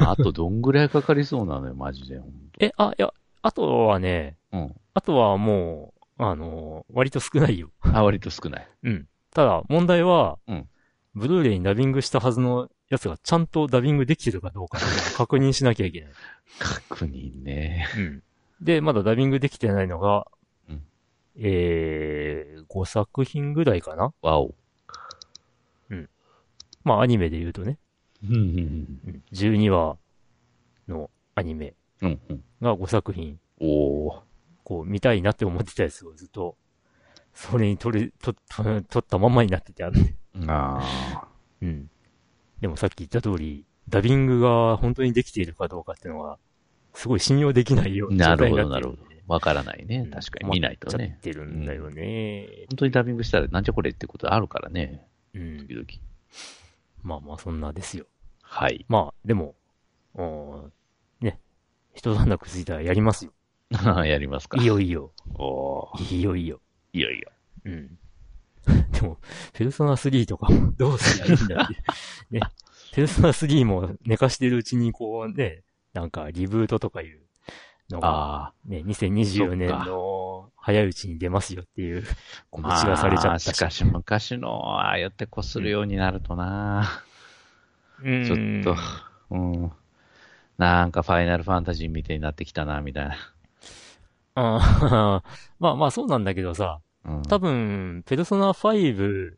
[0.07, 2.21] あとどんぐらいかかりそうなのよ、マジで。
[2.59, 3.11] え、あ、いや、
[3.41, 4.75] あとはね、うん。
[4.93, 7.69] あとはもう、あのー、割と少ないよ。
[7.81, 8.67] あ、割と少ない。
[8.83, 9.07] うん。
[9.31, 10.69] ただ、問題は、うん。
[11.15, 14.79] ブルーレイにダビングしたはずのやつがちゃんとダビングできてるかどうか
[15.17, 16.11] 確認しなきゃいけない。
[16.59, 17.87] 確認ね。
[17.97, 18.23] うん。
[18.61, 20.27] で、まだダビングできてないのが、
[21.41, 24.13] えー、5作品ぐらいかな？
[24.21, 24.53] わお。
[25.89, 26.09] うん。
[26.83, 27.77] まあ、アニメで言うとね。
[28.23, 29.97] うんうん12話
[30.89, 31.73] のアニメ
[32.61, 33.39] が5作品。
[33.61, 34.21] お
[34.63, 36.57] こう、見たいなって思ってたやつをずっと、
[37.33, 40.15] それに取り、と、と、取ったままになっててあるね。
[40.47, 40.79] あ
[41.15, 41.27] あ。
[41.61, 41.89] うん。
[42.59, 46.37] でもさっき言った通り、ダビングが本当にできているかどうかっていうのは、
[46.93, 48.69] すごい信用できないような状態になってる。
[48.69, 49.08] なるほど、なるほど。
[49.29, 50.09] わからないね。
[50.11, 50.51] 確かに。
[50.51, 51.15] 見ないとね。
[51.19, 55.05] ってるんだよね、うん、本当にダビングしたらなんじゃこれってことあるからね。
[55.35, 55.67] うん。
[55.67, 55.85] 時々。
[57.03, 58.07] まあまあ、そんなですよ。
[58.41, 58.85] はい。
[58.89, 59.55] まあ、でも、
[60.15, 60.69] お
[61.21, 61.39] ね、
[61.93, 63.31] 人段落ついたらやりますよ。
[64.03, 64.59] やりますか。
[64.59, 65.13] いいよいいよ。
[65.35, 66.59] おいいよいいよ。
[66.91, 67.31] いいよいいよ。
[67.65, 67.99] うん。
[68.91, 69.19] でも、
[69.53, 71.75] ペルソナ3とかもどうすりゃいいんだって。
[72.31, 72.41] ね。
[72.93, 75.61] ペルソナ3も寝かしてるうちにこうね、
[75.93, 77.21] なんかリブートとかいう
[77.89, 82.03] のが、ね、2024年の早いうちに出ますよっていう
[82.51, 83.53] 告知がされちゃったし。
[83.55, 87.03] しかし昔の、ああやってこするようになるとな、
[88.03, 88.81] うん、ちょっと、
[89.31, 89.71] うん。
[90.57, 93.15] なんかファイナルファンタジーみたいになってきたな、みたいな。
[94.35, 95.23] あ
[95.59, 99.33] まあまあそうなんだけどさ、うん、多分、ペルソナ5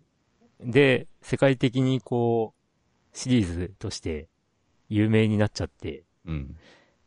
[0.59, 4.27] で世界的にこう、シリーズとして
[4.89, 6.55] 有名になっちゃって、うん、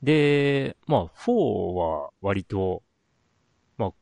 [0.05, 2.82] で、まあ、4は割と、
[3.78, 3.92] まあ、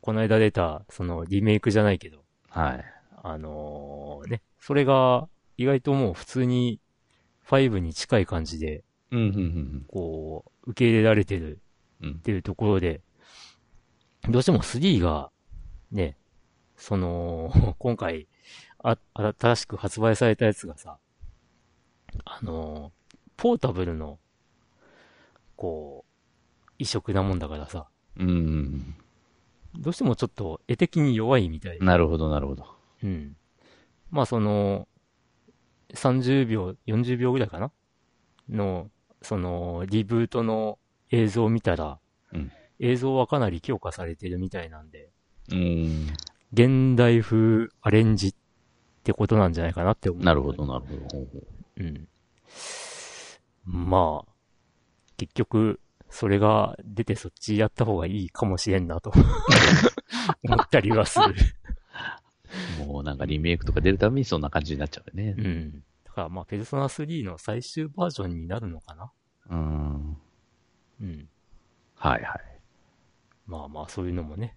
[0.00, 2.84] この間出た、そのリメイクじゃないけど、はい。
[3.24, 6.80] あのー、ね、それが意外ともう普通に
[7.48, 11.60] 5に近い感じで、うんうんうん、こう、受け入れられてる
[12.06, 13.00] っていうところで、
[14.26, 15.30] うん、どうしても3が、
[15.90, 16.16] ね、
[16.76, 18.28] その、 今回、
[18.78, 20.98] あ、新しく発売されたやつがさ、
[22.24, 24.20] あのー、ポータブルの
[25.58, 27.88] こう、異色なもんだからさ。
[28.16, 28.94] うん。
[29.76, 32.64] どうしてもちょっと絵的に弱いみたいなるほど、なるほど。
[33.02, 33.36] うん。
[34.10, 34.86] まあその、
[35.94, 37.72] 30秒、40秒ぐらいかな？
[38.48, 38.88] の、
[39.20, 40.78] その、リブートの
[41.10, 41.98] 映像を見たら、
[42.32, 45.10] うん、映像はかなり強化されてるみたいなんで、
[45.50, 46.06] うん。
[46.52, 48.34] 現代風アレンジっ
[49.02, 50.22] てことなんじゃないかなって思う。
[50.22, 51.26] なるほど、なるほど。
[51.78, 52.08] うん。
[53.66, 54.27] まあ、
[55.18, 59.12] 結局、それが出てそっちやった方がいいかもしれんなと
[60.42, 61.34] 思ったりはする
[62.78, 65.34] もうなんかリメイクとか出るためにそんな感じになっちゃうよね。
[65.36, 65.84] うん。
[66.04, 69.12] だからまあ、ペルソナ3の最終バージョンになるのかな
[69.50, 70.16] うん。
[71.02, 71.28] うん。
[71.96, 72.40] はいはい。
[73.46, 74.56] まあまあ、そういうのもね、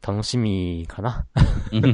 [0.00, 1.26] 楽しみかな。
[1.72, 1.84] うん。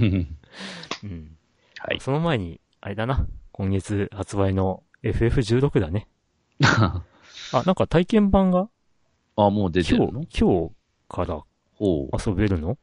[1.02, 1.36] うん。
[1.78, 2.00] はい。
[2.00, 3.26] その前に、あれだな。
[3.52, 6.08] 今月発売の FF16 だね。
[7.58, 8.68] あ、なんか体験版が？
[9.36, 10.06] あ、もう出てるの？
[10.12, 10.72] 今日、今日
[11.08, 11.42] から。
[11.80, 12.78] 遊べるの？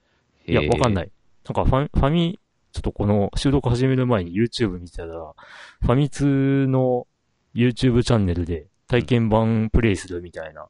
[0.47, 1.11] いや、わかんない。
[1.45, 2.39] なんかファファミ、
[2.72, 5.34] ちょっとこの収録始める前に YouTube 見てたら、
[5.82, 7.07] ファミ通の
[7.53, 10.67] YouTube チャンネルで体験版プレイするみたいな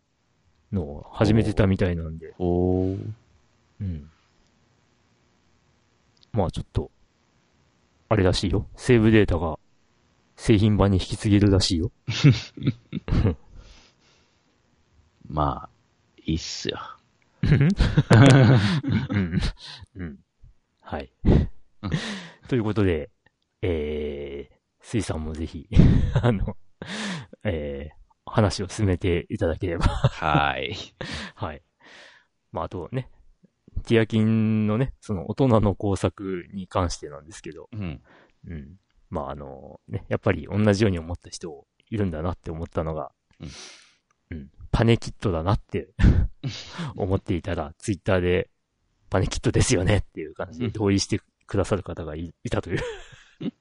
[0.72, 2.34] のを始めてたみたいなんで。
[2.40, 4.10] おうん。
[6.32, 6.90] まあちょっと、
[8.10, 8.66] あれらしいよ。
[8.76, 9.60] セーブデータが
[10.36, 11.92] 製品版に引き継げるらしいよ。
[15.32, 15.70] まあ、
[16.26, 16.78] いいっすよ。
[17.42, 17.48] う
[19.18, 19.40] ん。
[19.96, 20.20] うん。
[20.82, 21.10] はい。
[22.50, 23.10] ということで、
[23.62, 25.70] えー、水さんもぜひ、
[26.22, 26.58] あの、
[27.46, 30.76] えー、話を進めていただければはい。
[31.36, 31.64] はい。
[32.52, 33.10] まあ、あとね、
[33.86, 38.04] ティアキンのね、その大人の工作に関してなんですけど、うん。
[38.48, 38.76] うん。
[39.10, 44.38] まあ、あの、ね、やっぱり同じように思った人いるんだなって思ったのが、うん。
[44.38, 44.52] うん。
[44.72, 45.90] パネキットだなって
[46.96, 48.50] 思っていたら、ツイッターで、
[49.10, 52.82] パネキットですよねっていう感じで同意してくださる方がいたという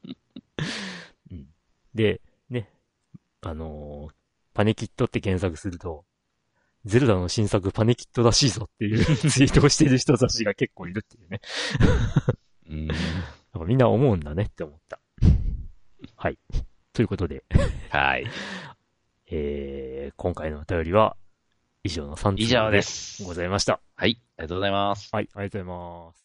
[1.33, 1.49] うん。
[1.95, 2.71] で、ね、
[3.41, 4.15] あのー、
[4.55, 6.05] パネキットって検索すると、
[6.85, 11.41] ゼルダの新作パネキットらしいぞっていう ツイートをしている人たちが結構いるっていうね
[12.69, 12.87] うん。
[12.87, 12.97] なん
[13.53, 15.01] かみんな思うんだねって思った。
[16.17, 16.39] はい。
[16.93, 17.45] ということで
[17.91, 18.27] はい。
[19.33, 21.17] えー、今回のお便りは、
[21.83, 23.23] 以上の3通以上です。
[23.25, 23.81] ございました。
[23.97, 24.21] はい。
[24.37, 25.09] ありがとうございます。
[25.13, 26.21] はい、ありがとうございます。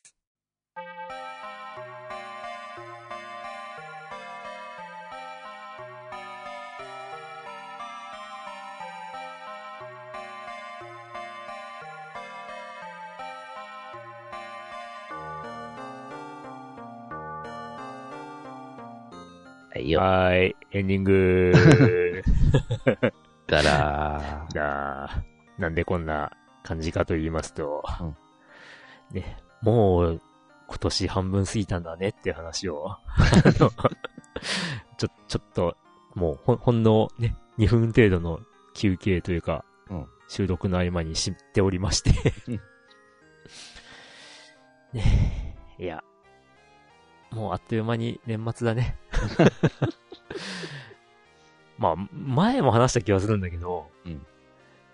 [19.75, 19.99] はいよ。
[19.99, 21.53] はい、エンディング
[23.63, 24.47] だら。
[24.51, 24.55] ー。
[24.55, 25.23] な
[25.57, 26.31] なんでこんな
[26.63, 28.15] 感じかと言いますと、うん、
[29.15, 30.21] ね、もう
[30.67, 32.97] 今年半分過ぎたんだねって話を。
[34.97, 35.77] ちょ、ちょっと、
[36.13, 38.39] もうほほんのね、2分程度の
[38.73, 42.11] 休憩というか、うん、収録の合間に知っておりまして。
[44.93, 46.03] ねいや、
[47.31, 48.97] もうあっという間に年末だね。
[51.77, 54.25] まあ、前も話した気がするんだけど、うん、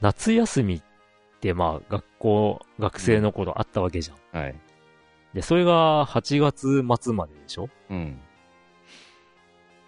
[0.01, 0.83] 夏休みっ
[1.39, 4.41] てまあ、学校、学生の頃あったわけじゃん。
[4.41, 4.55] はい。
[5.33, 7.69] で、それが8月末まででしょ？
[7.89, 8.19] うん。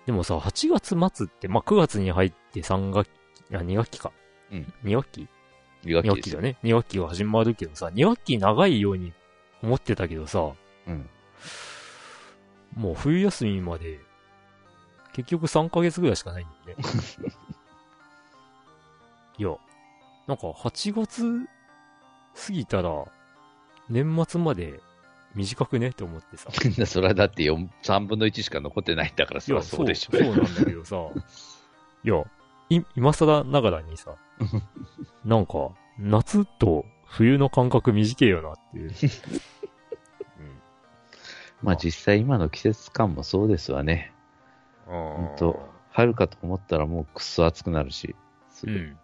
[0.06, 3.10] でもさ、8月末って、まあ9月に入って3学期、
[3.52, 4.12] いや、2学期か。
[4.52, 4.74] うん。
[4.84, 5.28] 2学期
[5.84, 6.08] ?2 学期。
[6.08, 6.58] 2学期だね。
[6.64, 9.14] 2学期が始まるけどさ、2学期長いように
[9.62, 10.52] 思ってたけどさ、
[10.88, 11.10] うん。
[12.76, 14.00] もう冬休みまで、
[15.14, 16.84] 結局3ヶ月ぐらいしかないんだよね。
[19.38, 19.55] いや、
[20.28, 21.47] なんか8月
[22.45, 23.05] 過ぎたら、
[23.89, 24.80] 年末まで
[25.36, 25.89] 短くね？
[25.89, 26.49] って思ってさ。
[26.86, 30.18] それはだって4、3分の1しか残ってないんだからそそうでしょ。
[30.18, 30.97] そうなんだけどさ。
[32.03, 32.24] いや、
[32.70, 34.16] い、今更ながらにさ、
[35.26, 38.91] なんか、夏と冬の感覚短いよなっていう。
[41.61, 44.11] まあ実際今の季節感もそうですわね。
[44.86, 45.59] ほんと、
[45.91, 48.15] 春かと思ったらもうくっそ暑くなるし。
[48.65, 48.97] うん。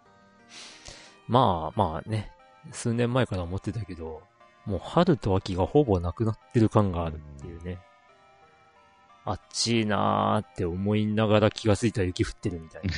[1.28, 2.32] まあまあね、
[2.72, 4.22] 数年前から思ってたけど、
[4.66, 7.78] もう春と秋がほぼなくなってる感があるっていうね。
[9.24, 12.90] あっちいなーって思いながら気がついたら雪降ってるみたいな。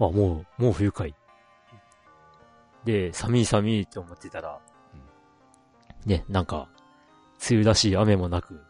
[0.06, 1.14] あ、もう、もう冬かい。
[2.84, 4.60] で、寒い寒いって思ってたら、
[6.06, 6.68] ね、なんか、
[7.50, 8.64] 梅雨らしい雨もなく、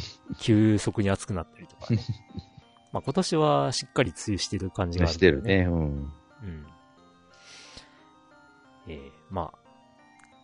[0.40, 2.00] 急速に暑くなったりとかね。
[2.92, 5.14] まあ今年はしっかり梅雨してる感じがある、ね。
[5.14, 5.74] してるね、うん。
[5.74, 6.66] うん。
[8.88, 9.58] えー、まあ、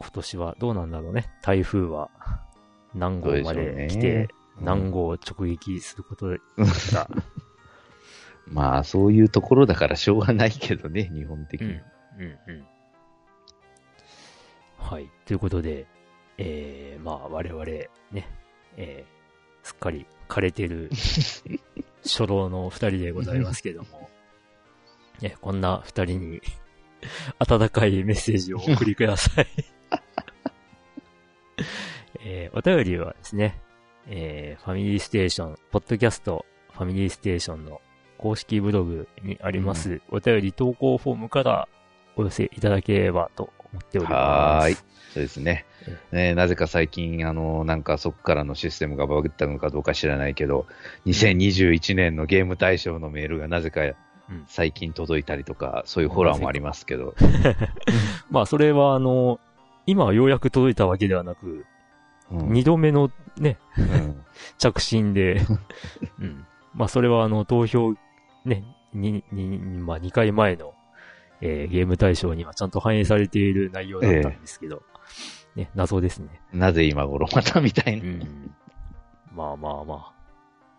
[0.00, 1.26] 今年はどうなんだろうね。
[1.42, 2.10] 台風は
[2.94, 4.28] 何号まで来て、
[4.60, 6.38] 何号を直撃することだ。
[8.46, 11.68] まあ、そういうところだからしょうがないけどね、日本的に。
[11.68, 12.66] うん、うん、うん。
[14.78, 15.10] はい。
[15.26, 15.86] ということで、
[16.38, 17.88] えー、まあ、我々、ね、
[18.76, 19.17] えー、
[19.68, 20.88] すっかり枯れてる
[22.02, 24.08] 初老の二人でございますけども、
[25.20, 26.40] ね、こんな二人に
[27.38, 29.46] 温かいメッセージをお送りください
[32.20, 33.60] えー、お便りはですね、
[34.06, 37.82] えー、ファミリーステーション、ポッドキャスト、ファミリーステーションの
[38.16, 41.68] 公式ブログにあります、うん、お便り投稿フォームから
[42.16, 44.64] お寄せいただければと思っております。
[44.64, 44.74] はい。
[44.74, 44.80] そ
[45.16, 45.66] うですね。
[46.12, 50.66] ね、なぜか最近、あの、なんかそこからのシステムがバグったのかどうか知らないけど、
[51.06, 53.80] 2021年のゲーム大賞のメールがなぜか
[54.46, 57.14] 最近届いたりとか、そういうホラーもありますけど。
[58.30, 59.40] まあ、それはあの、
[59.86, 61.64] 今はようやく届いたわけではなく、
[62.30, 64.22] 二、うん、度目のね、うん、
[64.58, 65.40] 着信で、
[66.20, 67.94] うん、まあ、それはあの、投票、
[68.44, 70.74] ね、に、に、まあ、2回前の、
[71.40, 74.98] えー、ゲーム対象にはちゃんと反映されている内容だったんですけど、えー、
[75.58, 76.40] ね、謎ですね。
[76.52, 78.04] なぜ今頃またみたいな。
[78.04, 78.54] うん、
[79.34, 80.12] まあまあまあ、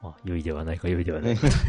[0.02, 1.48] まあ、良いではないか良いではないか。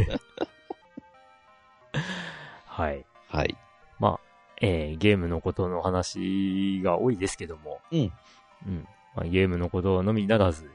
[2.65, 3.05] はい。
[3.29, 3.57] はい。
[3.99, 4.21] まあ、
[4.61, 8.13] えー、ゲームのことの話が多いですけども、うん。
[8.67, 8.87] うん。
[9.17, 10.71] まあ、ゲームのことのみならず、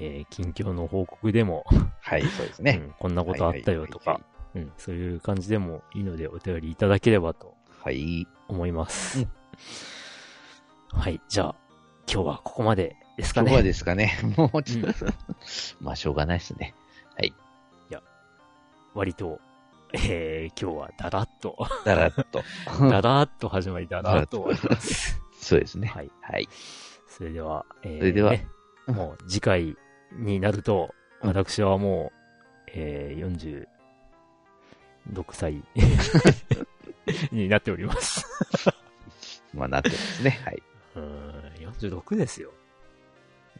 [0.00, 1.64] えー、近況の報告でも
[2.00, 2.94] はい、そうですね、うん。
[2.98, 4.20] こんなことあったよとか、
[4.56, 8.26] うん、そういう感じでもいいのでお便りいただければと、はい。
[8.48, 9.20] 思います。
[9.20, 9.28] うん、
[10.92, 11.54] はい、じゃあ、
[12.06, 13.46] 今日はここまでですかね。
[13.46, 14.18] ここまでですかね。
[14.36, 15.14] もうちょっと、うん、
[15.80, 16.74] まあ、しょうがないですね。
[17.16, 17.28] はい。
[17.28, 17.32] い
[17.92, 18.02] や、
[18.94, 19.40] 割と、
[19.94, 21.56] えー、今日はだらっと。
[21.84, 22.42] だらっと。
[22.88, 25.20] だらっと始まり、だらっと終わります。
[25.40, 25.88] そうですね。
[25.88, 26.10] はい。
[26.20, 26.48] はい。
[27.08, 28.34] それでは、えー、それでは、
[28.86, 29.76] もう次回
[30.12, 33.66] になると、私はもう、えー、
[35.10, 35.62] 46歳
[37.32, 38.24] になっております
[39.54, 40.40] まあ、なってますね。
[40.44, 40.62] はい。
[40.96, 42.50] うん、46ですよ。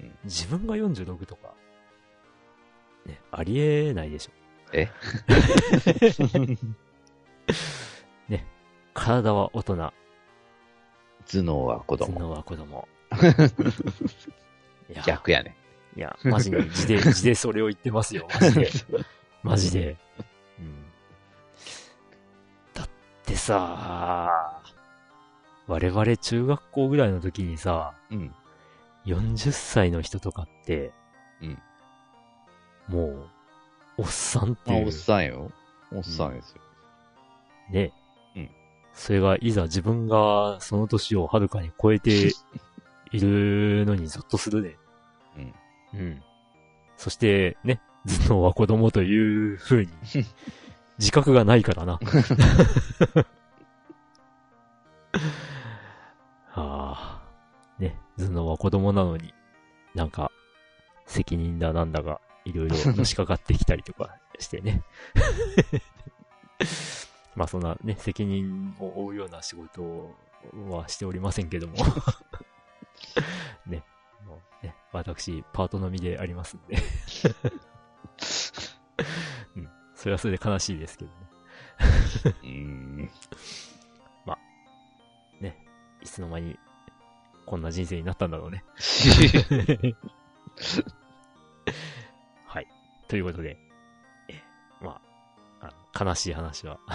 [0.01, 1.55] うん、自分が46とか、
[3.07, 4.33] ね、ありえないでしょ。
[4.73, 4.89] え？
[8.29, 8.47] ね、
[8.95, 9.93] 体は大人。
[11.27, 12.13] 頭脳は子供。
[12.13, 12.89] 頭脳は子供。
[15.07, 15.57] 逆やね。
[15.97, 18.71] いや、マジで、字で、 字でそれを言ってますよ、マジで。
[19.43, 19.97] マジで。
[20.59, 20.85] うん。
[22.73, 22.89] だっ
[23.25, 24.52] てさ、
[25.67, 28.35] 我々中学校ぐらいの時にさ、うん。
[29.07, 30.93] 40歳の人とかって、
[31.41, 31.59] うん。
[32.89, 33.29] もう、
[33.99, 34.85] おっさんっていう。
[34.85, 35.51] あ、おっさんよ。
[35.93, 36.63] おっさんですよ。
[37.69, 37.93] うん、ね。
[38.37, 38.51] うん。
[38.93, 42.33] それが、いざ自分がその年をはるかに超えて
[43.13, 44.77] いるのにゾッとするね。
[45.95, 46.01] うん。
[46.01, 46.23] うん。
[46.97, 49.93] そして、ね、頭脳は子供という風に、
[50.99, 51.99] 自覚がないからな。
[58.23, 59.33] ね、頭脳は子供なのに、
[59.95, 60.31] なんか、
[61.07, 64.83] 責任だなんだが、いろいろ のしかかってきたりとかしてね。
[67.35, 70.15] まあそんなね、責任を負うような仕事
[70.69, 71.75] はしておりませんけども
[73.67, 73.83] ね、
[74.27, 76.77] もうね、私、パートのみでありますんで
[79.57, 79.71] うん。
[79.95, 81.17] それはそれで悲しいですけどね
[82.43, 83.11] うん。
[84.27, 84.39] まあ、
[85.43, 85.57] ね、
[86.03, 86.59] いつの間に
[87.47, 88.65] こんな人生になったんだろうね
[92.47, 92.67] はい。
[93.09, 93.59] ということで、
[94.29, 94.41] え、
[94.81, 95.01] ま
[95.61, 96.79] あ、あ悲しい話は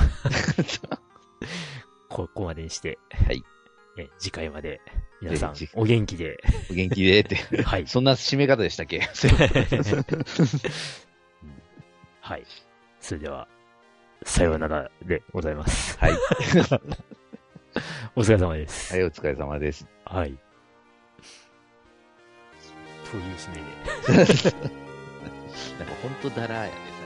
[2.09, 3.43] ここまでにして、はい。
[3.99, 4.79] え、次回まで、
[5.21, 6.37] 皆さん、お元気で。
[6.69, 7.35] お元気でって。
[7.63, 7.87] はい。
[7.87, 9.01] そんな締め方でしたっけ？
[12.21, 12.45] はい。
[12.99, 13.47] それでは、
[14.23, 15.97] さようならでございます。
[15.99, 16.13] はい。
[18.15, 18.93] お疲れ様です。
[18.93, 19.87] はい、お疲れ様です。
[20.09, 20.37] はい。
[23.11, 24.57] という締めで。
[25.79, 26.96] なんか本当だらやです。